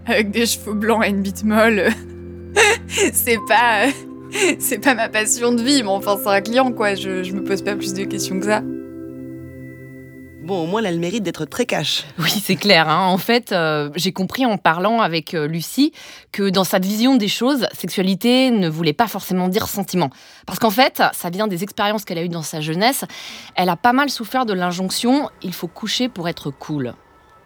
avec 0.07 0.31
des 0.31 0.47
cheveux 0.47 0.75
blancs 0.75 1.05
et 1.05 1.11
une 1.11 1.23
bite 1.23 1.45
molle. 1.45 1.88
c'est 2.88 3.38
pas, 3.47 3.87
euh, 3.87 3.90
c'est 4.58 4.78
pas 4.78 4.94
ma 4.94 5.08
passion 5.08 5.52
de 5.52 5.62
vie, 5.62 5.82
mais 5.82 5.88
enfin 5.88 6.16
c'est 6.23 6.28
un 6.28 6.40
client 6.40 6.73
quoi. 6.73 6.94
Je, 6.94 7.23
je 7.23 7.32
me 7.32 7.42
pose 7.44 7.62
pas 7.62 7.76
plus 7.76 7.94
de 7.94 8.04
questions 8.04 8.38
que 8.38 8.47
ça. 8.47 8.62
Bon, 10.49 10.62
au 10.64 10.66
moins, 10.66 10.80
elle 10.80 10.87
a 10.87 10.92
le 10.92 10.99
mérite 10.99 11.23
d'être 11.23 11.44
très 11.44 11.66
cash. 11.66 12.04
Oui, 12.18 12.30
c'est 12.42 12.56
clair. 12.56 12.88
hein. 12.88 13.08
En 13.08 13.18
fait, 13.18 13.52
euh, 13.52 13.90
j'ai 13.97 14.12
compris 14.12 14.47
en 14.47 14.56
parlant 14.56 15.02
avec 15.02 15.35
euh, 15.35 15.47
Lucie 15.47 15.92
que 16.32 16.49
dans 16.49 16.64
sa 16.64 16.78
vision 16.78 17.16
des 17.16 17.28
choses, 17.28 17.66
sexualité 17.75 18.50
ne 18.50 18.66
voulait 18.66 18.94
pas 18.94 19.08
forcément 19.08 19.49
dire 19.49 19.68
sentiment. 19.68 20.08
Parce 20.47 20.58
qu'en 20.58 20.70
fait, 20.70 21.02
ça 21.12 21.28
vient 21.28 21.49
des 21.49 21.64
expériences 21.64 22.06
qu'elle 22.06 22.16
a 22.16 22.23
eues 22.23 22.30
dans 22.30 22.40
sa 22.40 22.62
jeunesse. 22.62 23.04
Elle 23.56 23.68
a 23.68 23.76
pas 23.76 23.92
mal 23.92 24.08
souffert 24.08 24.47
de 24.47 24.54
l'injonction 24.54 25.28
il 25.42 25.52
faut 25.52 25.68
coucher 25.68 26.08
pour 26.08 26.30
être 26.30 26.50
cool. 26.50 26.94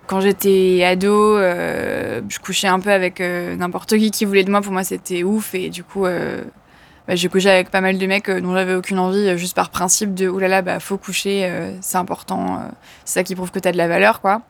Quand 0.06 0.20
j'étais 0.20 0.84
ado, 0.84 1.36
euh, 1.38 2.20
je 2.28 2.38
couchais 2.38 2.68
un 2.68 2.78
peu 2.78 2.92
avec 2.92 3.20
euh, 3.20 3.56
n'importe 3.56 3.96
qui 3.98 4.12
qui 4.12 4.24
voulait 4.26 4.44
de 4.44 4.50
moi. 4.52 4.60
Pour 4.60 4.72
moi, 4.72 4.84
c'était 4.84 5.24
ouf 5.24 5.56
et 5.56 5.70
du 5.70 5.82
coup, 5.82 6.06
euh, 6.06 6.44
bah, 7.08 7.16
j'ai 7.16 7.28
couché 7.28 7.50
avec 7.50 7.70
pas 7.70 7.80
mal 7.80 7.98
de 7.98 8.06
mecs 8.06 8.28
euh, 8.28 8.40
dont 8.40 8.54
j'avais 8.54 8.74
aucune 8.74 8.98
envie, 8.98 9.28
euh, 9.28 9.36
juste 9.36 9.56
par 9.56 9.70
principe 9.70 10.14
de 10.14 10.28
oulala, 10.28 10.62
bah 10.62 10.78
faut 10.78 10.98
coucher, 10.98 11.44
euh, 11.44 11.72
c'est 11.80 11.96
important, 11.98 12.62
c'est 13.04 13.14
ça 13.14 13.24
qui 13.24 13.34
prouve 13.34 13.50
que 13.50 13.58
t'as 13.58 13.72
de 13.72 13.76
la 13.76 13.88
valeur, 13.88 14.20
quoi. 14.20 14.42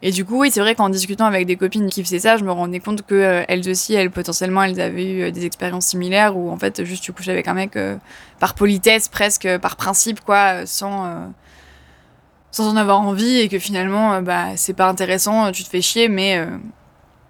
Et 0.00 0.12
du 0.12 0.24
coup, 0.24 0.40
oui, 0.40 0.50
c'est 0.52 0.60
vrai 0.60 0.76
qu'en 0.76 0.90
discutant 0.90 1.26
avec 1.26 1.46
des 1.46 1.56
copines 1.56 1.88
qui 1.90 2.04
faisaient 2.04 2.20
ça, 2.20 2.36
je 2.36 2.44
me 2.44 2.52
rendais 2.52 2.78
compte 2.78 3.02
que 3.04 3.44
elles 3.48 3.68
aussi, 3.68 3.94
elles 3.94 4.12
potentiellement, 4.12 4.62
elles 4.62 4.80
avaient 4.80 5.28
eu 5.28 5.32
des 5.32 5.44
expériences 5.44 5.86
similaires 5.86 6.36
où 6.36 6.50
en 6.52 6.56
fait, 6.56 6.84
juste 6.84 7.02
tu 7.02 7.12
couches 7.12 7.28
avec 7.28 7.48
un 7.48 7.54
mec 7.54 7.76
par 8.38 8.54
politesse, 8.54 9.08
presque 9.08 9.58
par 9.58 9.74
principe, 9.74 10.20
quoi, 10.20 10.66
sans 10.66 11.32
sans 12.52 12.68
en 12.68 12.76
avoir 12.76 13.00
envie 13.00 13.38
et 13.38 13.48
que 13.48 13.58
finalement, 13.58 14.22
bah 14.22 14.56
c'est 14.56 14.72
pas 14.72 14.88
intéressant, 14.88 15.50
tu 15.50 15.64
te 15.64 15.68
fais 15.68 15.82
chier, 15.82 16.08
mais 16.08 16.46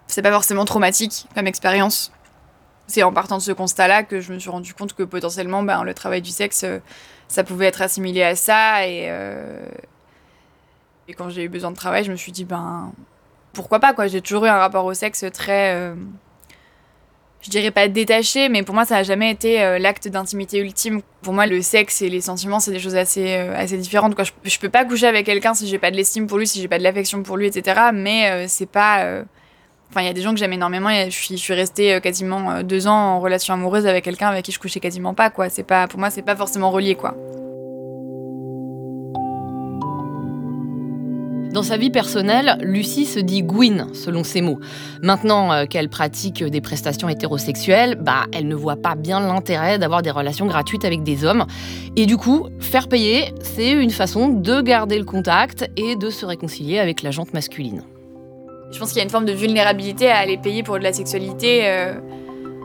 c'est 0.05 0.21
pas 0.21 0.31
forcément 0.31 0.65
traumatique 0.65 1.25
comme 1.35 1.47
expérience. 1.47 2.11
C'est 2.89 3.03
en 3.03 3.13
partant 3.13 3.37
de 3.37 3.43
ce 3.43 3.51
constat-là 3.51 4.01
que 4.01 4.19
je 4.19 4.33
me 4.33 4.39
suis 4.39 4.49
rendu 4.49 4.73
compte 4.73 4.93
que 4.93 5.03
potentiellement, 5.03 5.61
ben, 5.61 5.83
le 5.83 5.93
travail 5.93 6.23
du 6.23 6.31
sexe, 6.31 6.63
euh, 6.63 6.79
ça 7.27 7.43
pouvait 7.43 7.67
être 7.67 7.83
assimilé 7.83 8.23
à 8.23 8.35
ça. 8.35 8.87
Et, 8.87 9.05
euh, 9.09 9.63
et 11.07 11.13
quand 11.13 11.29
j'ai 11.29 11.43
eu 11.43 11.49
besoin 11.49 11.69
de 11.69 11.75
travail, 11.75 12.03
je 12.03 12.11
me 12.11 12.15
suis 12.15 12.31
dit, 12.31 12.45
ben, 12.45 12.91
pourquoi 13.53 13.79
pas, 13.79 13.93
quoi. 13.93 14.07
J'ai 14.07 14.21
toujours 14.21 14.45
eu 14.45 14.49
un 14.49 14.57
rapport 14.57 14.85
au 14.85 14.95
sexe 14.95 15.23
très. 15.31 15.75
euh, 15.75 15.93
je 17.41 17.51
dirais 17.51 17.69
pas 17.69 17.87
détaché, 17.87 18.49
mais 18.49 18.63
pour 18.63 18.73
moi, 18.73 18.85
ça 18.85 18.95
n'a 18.95 19.03
jamais 19.03 19.29
été 19.31 19.77
l'acte 19.79 20.07
d'intimité 20.07 20.57
ultime. 20.57 21.01
Pour 21.21 21.33
moi, 21.33 21.45
le 21.45 21.61
sexe 21.61 22.01
et 22.01 22.09
les 22.09 22.21
sentiments, 22.21 22.59
c'est 22.59 22.71
des 22.71 22.79
choses 22.79 22.95
assez, 22.95 23.47
différentes. 23.77 24.13
Je, 24.21 24.31
je 24.43 24.59
peux 24.59 24.67
pas 24.67 24.83
coucher 24.83 25.07
avec 25.07 25.27
quelqu'un 25.27 25.53
si 25.53 25.67
j'ai 25.67 25.77
pas 25.77 25.91
de 25.91 25.95
l'estime 25.95 26.27
pour 26.27 26.39
lui, 26.39 26.47
si 26.47 26.59
j'ai 26.59 26.67
pas 26.67 26.79
de 26.79 26.83
l'affection 26.83 27.23
pour 27.23 27.37
lui, 27.37 27.47
etc. 27.47 27.91
Mais 27.93 28.47
c'est 28.49 28.65
pas. 28.65 29.23
Enfin, 29.89 30.01
il 30.01 30.05
y 30.05 30.09
a 30.09 30.13
des 30.13 30.21
gens 30.21 30.33
que 30.33 30.39
j'aime 30.39 30.53
énormément. 30.53 30.89
et 30.89 31.09
Je 31.09 31.35
suis, 31.35 31.53
restée 31.53 31.95
euh, 31.95 31.99
quasiment 31.99 32.51
euh, 32.51 32.63
deux 32.63 32.87
ans 32.87 33.15
en 33.15 33.19
relation 33.19 33.55
amoureuse 33.55 33.87
avec 33.87 34.03
quelqu'un 34.03 34.27
avec 34.27 34.45
qui 34.45 34.51
je 34.51 34.59
couchais 34.59 34.79
quasiment 34.79 35.15
pas. 35.15 35.31
C'est 35.49 35.63
pas, 35.63 35.87
pour 35.87 35.99
moi, 35.99 36.11
c'est 36.11 36.21
pas 36.21 36.35
forcément 36.35 36.69
relié. 36.69 36.93
Quoi. 36.93 37.15
Dans 41.51 41.63
sa 41.63 41.77
vie 41.77 41.89
personnelle, 41.89 42.59
Lucie 42.61 43.07
se 43.07 43.19
dit 43.19 43.41
Gwyn, 43.41 43.87
selon 43.95 44.23
ses 44.23 44.41
mots. 44.41 44.59
Maintenant 45.01 45.51
euh, 45.51 45.65
qu'elle 45.65 45.89
pratique 45.89 46.43
des 46.43 46.61
prestations 46.61 47.09
hétérosexuelles, 47.09 47.95
bah, 47.95 48.27
elle 48.31 48.47
ne 48.47 48.53
voit 48.53 48.75
pas 48.75 48.93
bien 48.93 49.19
l'intérêt 49.19 49.79
d'avoir 49.79 50.03
des 50.03 50.11
relations 50.11 50.45
gratuites 50.45 50.85
avec 50.85 51.01
des 51.01 51.25
hommes. 51.25 51.47
Et 51.95 52.05
du 52.05 52.17
coup, 52.17 52.47
faire 52.59 52.87
payer, 52.89 53.33
c'est 53.41 53.71
une 53.71 53.89
façon 53.89 54.29
de 54.29 54.61
garder 54.61 54.99
le 54.99 55.05
contact 55.05 55.67
et 55.75 55.95
de 55.95 56.11
se 56.11 56.27
réconcilier 56.27 56.77
avec 56.77 57.01
la 57.01 57.09
jante 57.09 57.33
masculine. 57.33 57.81
Je 58.71 58.77
pense 58.77 58.89
qu'il 58.89 58.97
y 58.97 59.01
a 59.01 59.03
une 59.03 59.09
forme 59.09 59.25
de 59.25 59.33
vulnérabilité 59.33 60.09
à 60.09 60.17
aller 60.17 60.37
payer 60.37 60.63
pour 60.63 60.77
de 60.77 60.83
la 60.83 60.93
sexualité, 60.93 61.61
euh, 61.63 61.93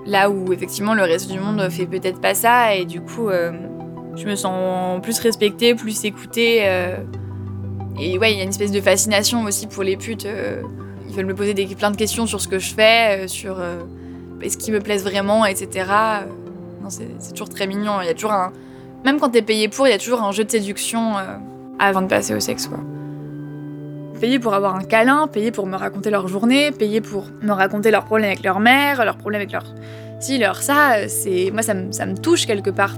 là 0.07 0.29
où 0.29 0.53
effectivement 0.53 0.95
le 0.95 1.03
reste 1.03 1.31
du 1.31 1.39
monde 1.39 1.67
fait 1.71 1.87
peut-être 1.87 2.21
pas 2.21 2.35
ça, 2.35 2.75
et 2.75 2.85
du 2.85 3.01
coup, 3.01 3.29
euh, 3.29 3.53
je 4.15 4.27
me 4.27 4.35
sens 4.35 5.01
plus 5.03 5.19
respectée, 5.19 5.75
plus 5.75 6.05
écoutée. 6.05 6.63
euh, 6.65 6.97
et 7.99 8.19
ouais, 8.19 8.33
il 8.33 8.37
y 8.37 8.41
a 8.41 8.43
une 8.43 8.51
espèce 8.51 8.73
de 8.73 8.81
fascination 8.81 9.45
aussi 9.45 9.67
pour 9.67 9.83
les 9.83 9.97
putes. 9.97 10.27
ils 11.09 11.15
veulent 11.15 11.27
me 11.27 11.35
poser 11.35 11.55
des, 11.55 11.67
plein 11.67 11.93
de 11.93 11.97
questions 11.97 12.27
sur 12.27 12.41
ce 12.41 12.49
que 12.49 12.59
je 12.59 12.75
fais, 12.75 13.29
sur 13.29 13.57
est-ce 14.43 14.59
qu'ils 14.59 14.75
me 14.75 14.81
plaisent 14.81 15.05
vraiment, 15.05 15.47
etc. 15.47 15.87
Non, 16.83 16.91
c'est 16.91 17.33
toujours 17.33 17.49
très 17.49 17.69
mignon. 17.69 18.01
Il 18.03 18.07
y 18.07 18.11
a 18.11 18.15
toujours 18.15 18.33
un. 18.33 18.53
Même 19.05 19.21
quand 19.21 19.31
t'es 19.31 19.43
payé 19.43 19.69
pour, 19.69 19.87
il 19.87 19.91
y 19.91 19.95
a 19.95 19.99
toujours 19.99 20.23
un 20.25 20.33
jeu 20.33 20.43
de 20.43 20.51
séduction 20.51 21.15
avant 21.79 22.03
de 22.03 22.09
passer 22.09 22.35
au 22.35 22.41
sexe, 22.41 22.67
quoi. 22.67 22.81
Payer 24.21 24.39
pour 24.39 24.55
avoir 24.55 24.75
un 24.75 24.85
câlin, 24.85 25.27
payer 25.27 25.51
pour 25.51 25.67
me 25.67 25.77
raconter 25.77 26.11
leur 26.11 26.29
journée, 26.29 26.73
payer 26.73 27.01
pour 27.01 27.27
me 27.43 27.53
raconter 27.53 27.91
leurs 27.91 28.05
problèmes 28.05 28.31
avec 28.31 28.43
leur 28.43 28.61
mère, 28.61 29.05
leurs 29.05 29.19
problèmes 29.19 29.41
avec 29.43 29.53
leur. 29.53 29.65
Si, 30.21 30.39
leur 30.39 30.63
ça, 30.63 31.09
c'est. 31.09 31.51
Moi, 31.53 31.63
ça 31.63 31.75
me, 31.75 31.93
ça 31.93 32.07
me 32.07 32.17
touche 32.17 32.47
quelque 32.47 32.71
part. 32.71 32.95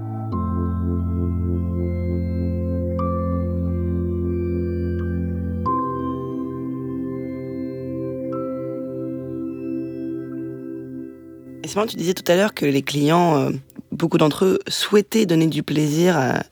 Tu 11.88 11.96
disais 11.96 12.14
tout 12.14 12.24
à 12.33 12.37
l'heure 12.37 12.55
que 12.55 12.64
les 12.64 12.81
clients, 12.81 13.37
euh, 13.37 13.50
beaucoup 13.92 14.16
d'entre 14.16 14.46
eux 14.46 14.59
souhaitaient 14.66 15.26
donner 15.26 15.46
du 15.46 15.62
plaisir 15.62 16.16
à 16.16 16.42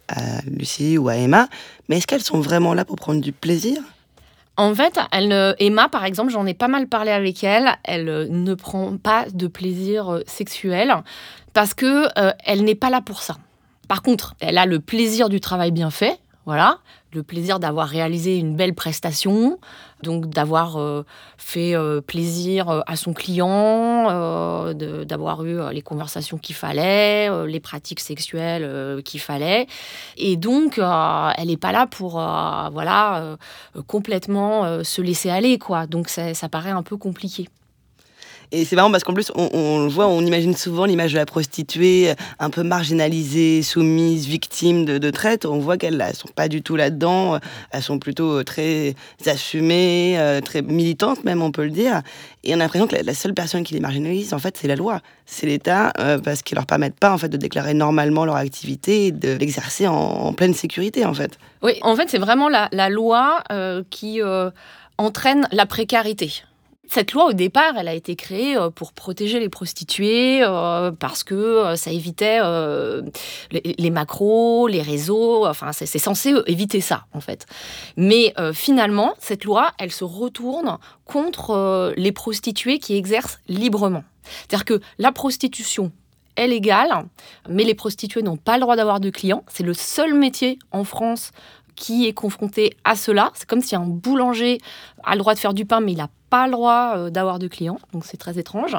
Lucie 0.47 0.99
ou 0.99 1.09
à 1.09 1.17
Emma, 1.17 1.49
mais 1.89 1.97
est-ce 1.97 2.07
qu'elles 2.07 2.23
sont 2.23 2.41
vraiment 2.41 2.75
là 2.75 2.85
pour 2.85 2.97
prendre 2.97 3.23
du 3.23 3.33
plaisir? 3.33 3.81
En 4.57 4.75
fait, 4.75 4.99
elle, 5.11 5.29
ne- 5.29 5.55
Emma, 5.59 5.89
par 5.89 6.05
exemple, 6.05 6.31
j'en 6.31 6.47
ai 6.47 6.55
pas 6.55 6.69
mal 6.69 6.87
parlé 6.87 7.11
avec 7.11 7.43
elle. 7.43 7.71
Elle 7.83 8.09
euh, 8.09 8.27
ne 8.29 8.55
prend 8.55 8.97
pas 8.97 9.27
de 9.33 9.47
plaisir 9.49 10.13
euh, 10.13 10.21
sexuel 10.27 10.95
parce 11.55 11.75
que 11.75 12.07
euh, 12.19 12.33
elle 12.45 12.63
n'est 12.65 12.75
pas 12.77 12.91
là 12.91 13.01
pour 13.01 13.23
ça. 13.23 13.37
Par 13.89 14.03
contre, 14.03 14.35
elle 14.41 14.59
a 14.59 14.67
le 14.67 14.81
plaisir 14.81 15.29
du 15.29 15.41
travail 15.41 15.71
bien 15.71 15.91
fait, 15.91 16.19
voilà, 16.47 16.79
le 17.15 17.23
plaisir 17.23 17.59
d'avoir 17.59 17.89
réalisé 17.89 18.37
une 18.37 18.57
belle 18.57 18.75
prestation, 18.75 19.59
donc 20.03 20.27
d'avoir 20.27 20.77
euh, 20.77 21.05
fait 21.39 21.75
euh, 21.75 22.01
plaisir 22.01 22.69
euh, 22.69 22.81
à 22.87 22.97
son 22.97 23.13
client, 23.13 24.75
d'avoir 24.75 25.45
eu 25.45 25.73
les 25.73 25.83
conversations 25.83 26.39
qu'il 26.39 26.55
fallait, 26.55 27.47
les 27.47 27.61
pratiques 27.61 28.01
sexuelles 28.01 29.03
qu'il 29.03 29.21
fallait. 29.21 29.67
Et 30.17 30.37
donc, 30.37 30.79
elle 30.79 31.47
n'est 31.47 31.57
pas 31.57 31.73
là 31.73 31.87
pour 31.87 32.13
voilà, 32.13 33.37
complètement 33.87 34.83
se 34.83 35.01
laisser 35.01 35.31
aller. 35.31 35.59
quoi. 35.59 35.87
Donc 35.87 36.09
ça 36.09 36.49
paraît 36.49 36.71
un 36.71 36.83
peu 36.83 36.97
compliqué. 36.97 37.49
Et 38.55 38.65
c'est 38.65 38.77
marrant 38.77 38.93
parce 38.93 39.03
qu'en 39.03 39.15
plus, 39.15 39.33
on, 39.35 39.89
voit, 39.89 40.07
on 40.07 40.21
imagine 40.21 40.55
souvent 40.55 40.85
l'image 40.85 41.13
de 41.13 41.19
la 41.19 41.27
prostituée 41.27 42.13
un 42.39 42.51
peu 42.51 42.63
marginalisée, 42.63 43.65
soumise, 43.65 44.29
victime 44.29 44.85
de, 44.85 45.11
traite. 45.11 45.45
On 45.45 45.59
voit 45.59 45.77
qu'elles 45.77 45.97
ne 45.97 46.15
sont 46.15 46.29
pas 46.29 46.47
du 46.47 46.63
tout 46.63 46.77
là-dedans. 46.77 47.41
Elles 47.73 47.83
sont 47.83 47.99
plutôt 47.99 48.39
euh, 48.39 48.45
très 48.45 48.95
assumées, 49.27 50.15
euh, 50.21 50.41
très 50.41 50.63
militantes 50.63 51.25
même, 51.25 51.43
on 51.43 51.51
peut 51.51 51.65
le 51.65 51.71
dire. 51.71 52.03
Et 52.45 52.53
on 52.53 52.59
a 52.59 52.59
l'impression 52.59 52.87
que 52.87 52.95
la, 52.95 53.15
seule 53.15 53.35
personne 53.35 53.65
qui 53.65 53.75
les 53.75 53.81
marginalise, 53.81 54.33
en 54.33 54.39
fait, 54.39 54.57
c'est 54.57 54.69
la 54.69 54.77
loi. 54.77 55.01
C'est 55.27 55.47
l'État, 55.47 55.93
euh, 55.99 56.19
parce 56.19 56.43
qu'ils 56.43 56.55
ne 56.55 56.61
leur 56.61 56.67
permettent 56.67 57.01
pas 57.01 57.13
en 57.13 57.19
fait, 57.19 57.29
de 57.29 57.37
déclarer 57.37 57.75
normalement 57.75 58.25
leur 58.25 58.37
activité 58.37 59.07
et 59.07 59.13
de 59.13 59.33
l'exercer 59.33 59.89
en, 59.89 60.33
pleine 60.33 60.55
sécurité, 60.55 61.05
en 61.05 61.15
fait. 61.15 61.41
Oui, 61.61 61.73
en 61.83 61.97
fait, 61.97 62.09
c'est 62.09 62.19
vraiment 62.19 62.49
la, 62.49 62.89
loi 62.89 63.43
qui 63.91 64.21
entraîne 64.97 65.49
la 65.51 65.67
précarité. 65.67 66.45
Cette 66.89 67.13
loi, 67.13 67.27
au 67.27 67.33
départ, 67.33 67.75
elle 67.77 67.89
a 67.89 67.95
été 67.95 68.15
créée 68.15 68.57
euh, 68.57 68.71
pour 68.71 68.93
protéger 68.93 69.41
les 69.41 69.49
prostituées, 69.49 70.43
euh, 70.43 70.93
parce 70.93 71.25
que 71.25 71.35
euh, 71.35 71.77
ça 71.77 71.91
évitait 71.91 72.41
les, 73.51 73.91
macros, 73.91 74.69
les 74.69 74.83
réseaux, 74.83 75.47
enfin, 75.47 75.73
c'est 75.73 75.99
censé 75.99 76.35
éviter 76.47 76.81
ça, 76.81 77.07
en 77.13 77.21
fait. 77.21 77.47
Mais 77.97 78.35
finalement, 78.53 79.15
cette 79.19 79.45
loi, 79.45 79.73
elle 79.79 79.93
se 79.93 80.05
retourne 80.05 80.79
contre 81.05 81.93
les 81.97 82.13
prostituées 82.13 82.79
qui 82.79 82.97
exercent 82.97 83.39
librement. 83.49 84.05
C'est-à-dire 84.25 84.65
que 84.65 84.81
la 84.99 85.13
prostitution 85.13 85.93
est 86.37 86.49
légale, 86.49 87.07
mais 87.49 87.65
les 87.65 87.75
prostituées 87.75 88.23
n'ont 88.23 88.37
pas 88.37 88.55
le 88.55 88.63
droit 88.63 88.77
d'avoir 88.77 89.01
de 89.01 89.11
clients. 89.11 89.45
C'est 89.49 89.63
le 89.63 89.75
seul 89.75 90.15
métier 90.15 90.59
en 90.73 90.85
France 90.85 91.31
qui 91.77 92.07
est 92.07 92.13
confronté 92.13 92.77
à 92.85 92.97
cela. 92.97 93.31
C'est 93.35 93.49
comme 93.49 93.61
si 93.61 93.77
un 93.77 93.87
boulanger 93.87 94.59
a 95.05 95.13
le 95.15 95.19
droit 95.19 95.35
de 95.35 95.39
faire 95.39 95.55
du 95.55 95.65
pain, 95.65 95.81
mais 95.81 95.93
il 95.93 95.99
n'a 95.99 96.11
pas 96.31 96.47
le 96.47 96.53
droit 96.53 96.95
euh, 96.97 97.11
d'avoir 97.11 97.39
de 97.39 97.49
clients. 97.49 97.79
Donc 97.93 98.05
c'est 98.05 98.17
très 98.17 98.39
étrange. 98.39 98.77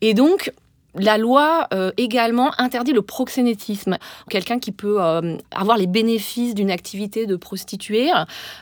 Et 0.00 0.14
donc, 0.14 0.52
la 0.94 1.18
loi 1.18 1.68
euh, 1.72 1.92
également 1.96 2.52
interdit 2.58 2.92
le 2.92 3.02
proxénétisme. 3.02 3.96
Quelqu'un 4.28 4.58
qui 4.58 4.72
peut 4.72 5.00
euh, 5.00 5.36
avoir 5.50 5.76
les 5.76 5.86
bénéfices 5.86 6.54
d'une 6.54 6.70
activité 6.70 7.26
de 7.26 7.36
prostituée, 7.36 8.10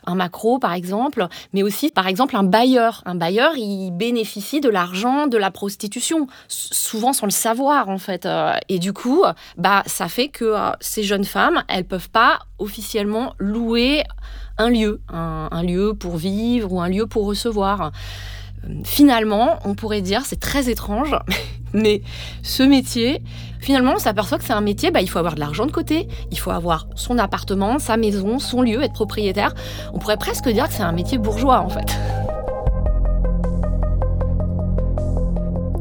un 0.06 0.14
macro 0.14 0.58
par 0.58 0.72
exemple, 0.72 1.26
mais 1.52 1.62
aussi 1.62 1.90
par 1.90 2.06
exemple 2.06 2.36
un 2.36 2.42
bailleur. 2.42 3.02
Un 3.06 3.14
bailleur, 3.14 3.52
il 3.56 3.90
bénéficie 3.92 4.60
de 4.60 4.68
l'argent 4.68 5.26
de 5.26 5.36
la 5.38 5.50
prostitution, 5.50 6.26
souvent 6.48 7.12
sans 7.12 7.26
le 7.26 7.32
savoir 7.32 7.88
en 7.88 7.98
fait. 7.98 8.26
Euh, 8.26 8.52
et 8.68 8.78
du 8.78 8.92
coup, 8.92 9.24
bah, 9.56 9.82
ça 9.86 10.08
fait 10.08 10.28
que 10.28 10.54
ces 10.80 11.02
jeunes 11.02 11.24
femmes, 11.24 11.62
elles 11.68 11.84
peuvent 11.84 12.10
pas 12.10 12.40
officiellement 12.58 13.34
louer 13.38 14.02
un 14.58 14.70
lieu, 14.70 15.00
un 15.08 15.62
lieu 15.62 15.94
pour 15.94 16.16
vivre 16.16 16.72
ou 16.72 16.80
un 16.80 16.88
lieu 16.88 17.06
pour 17.06 17.26
recevoir 17.26 17.92
finalement, 18.84 19.58
on 19.64 19.74
pourrait 19.74 20.02
dire, 20.02 20.22
c'est 20.24 20.40
très 20.40 20.70
étrange, 20.70 21.16
mais 21.72 22.02
ce 22.42 22.62
métier, 22.62 23.22
finalement, 23.60 23.94
on 23.96 23.98
s'aperçoit 23.98 24.38
que 24.38 24.44
c'est 24.44 24.52
un 24.52 24.60
métier, 24.60 24.90
bah, 24.90 25.00
il 25.00 25.08
faut 25.08 25.18
avoir 25.18 25.34
de 25.34 25.40
l'argent 25.40 25.66
de 25.66 25.72
côté, 25.72 26.08
il 26.30 26.38
faut 26.38 26.50
avoir 26.50 26.86
son 26.94 27.18
appartement, 27.18 27.78
sa 27.78 27.96
maison, 27.96 28.38
son 28.38 28.62
lieu, 28.62 28.82
être 28.82 28.92
propriétaire. 28.92 29.54
On 29.92 29.98
pourrait 29.98 30.16
presque 30.16 30.48
dire 30.48 30.68
que 30.68 30.74
c'est 30.74 30.82
un 30.82 30.92
métier 30.92 31.18
bourgeois, 31.18 31.60
en 31.60 31.68
fait. 31.68 31.96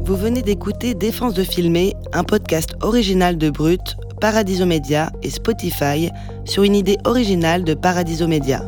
Vous 0.04 0.16
venez 0.16 0.40
d'écouter 0.40 0.94
Défense 0.94 1.34
de 1.34 1.44
filmer, 1.44 1.94
un 2.14 2.24
podcast 2.24 2.76
original 2.80 3.36
de 3.36 3.50
Brut, 3.50 3.96
Paradiso 4.22 4.64
Media 4.64 5.12
et 5.22 5.30
Spotify 5.30 6.10
sur 6.46 6.62
une 6.62 6.74
idée 6.74 6.96
originale 7.04 7.62
de 7.62 7.74
Paradiso 7.74 8.26
Media. 8.26 8.64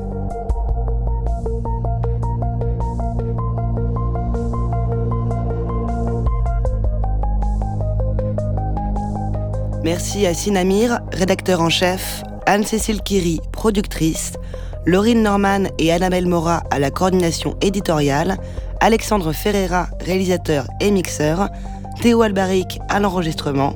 Merci 9.90 10.24
à 10.24 10.35
Sinamir, 10.35 11.00
rédacteur 11.12 11.61
en 11.61 11.68
chef, 11.68 12.22
Anne-Cécile 12.46 13.03
Kiri, 13.03 13.40
productrice, 13.50 14.35
Laurine 14.87 15.20
Norman 15.20 15.64
et 15.81 15.90
Annabelle 15.90 16.29
Mora 16.29 16.62
à 16.70 16.79
la 16.79 16.92
coordination 16.92 17.57
éditoriale, 17.61 18.37
Alexandre 18.79 19.33
Ferreira, 19.33 19.88
réalisateur 19.98 20.68
et 20.81 20.92
mixeur, 20.92 21.48
Théo 22.00 22.22
Albaric 22.22 22.79
à 22.88 23.00
l'enregistrement, 23.00 23.74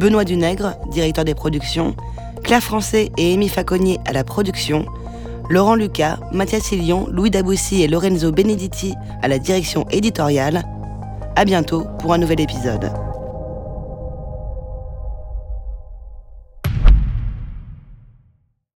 Benoît 0.00 0.24
Dunègre, 0.24 0.74
directeur 0.90 1.24
des 1.24 1.36
productions, 1.36 1.94
Claire 2.42 2.64
Français 2.64 3.12
et 3.16 3.32
Amy 3.32 3.48
Faconnier 3.48 4.00
à 4.04 4.12
la 4.12 4.24
production, 4.24 4.84
Laurent 5.48 5.76
Lucas, 5.76 6.18
Mathias 6.32 6.64
Silion, 6.64 7.06
Louis 7.08 7.30
Daboussi 7.30 7.84
et 7.84 7.86
Lorenzo 7.86 8.32
Benedetti 8.32 8.96
à 9.22 9.28
la 9.28 9.38
direction 9.38 9.86
éditoriale. 9.92 10.64
À 11.36 11.44
bientôt 11.44 11.86
pour 12.00 12.12
un 12.14 12.18
nouvel 12.18 12.40
épisode. 12.40 12.90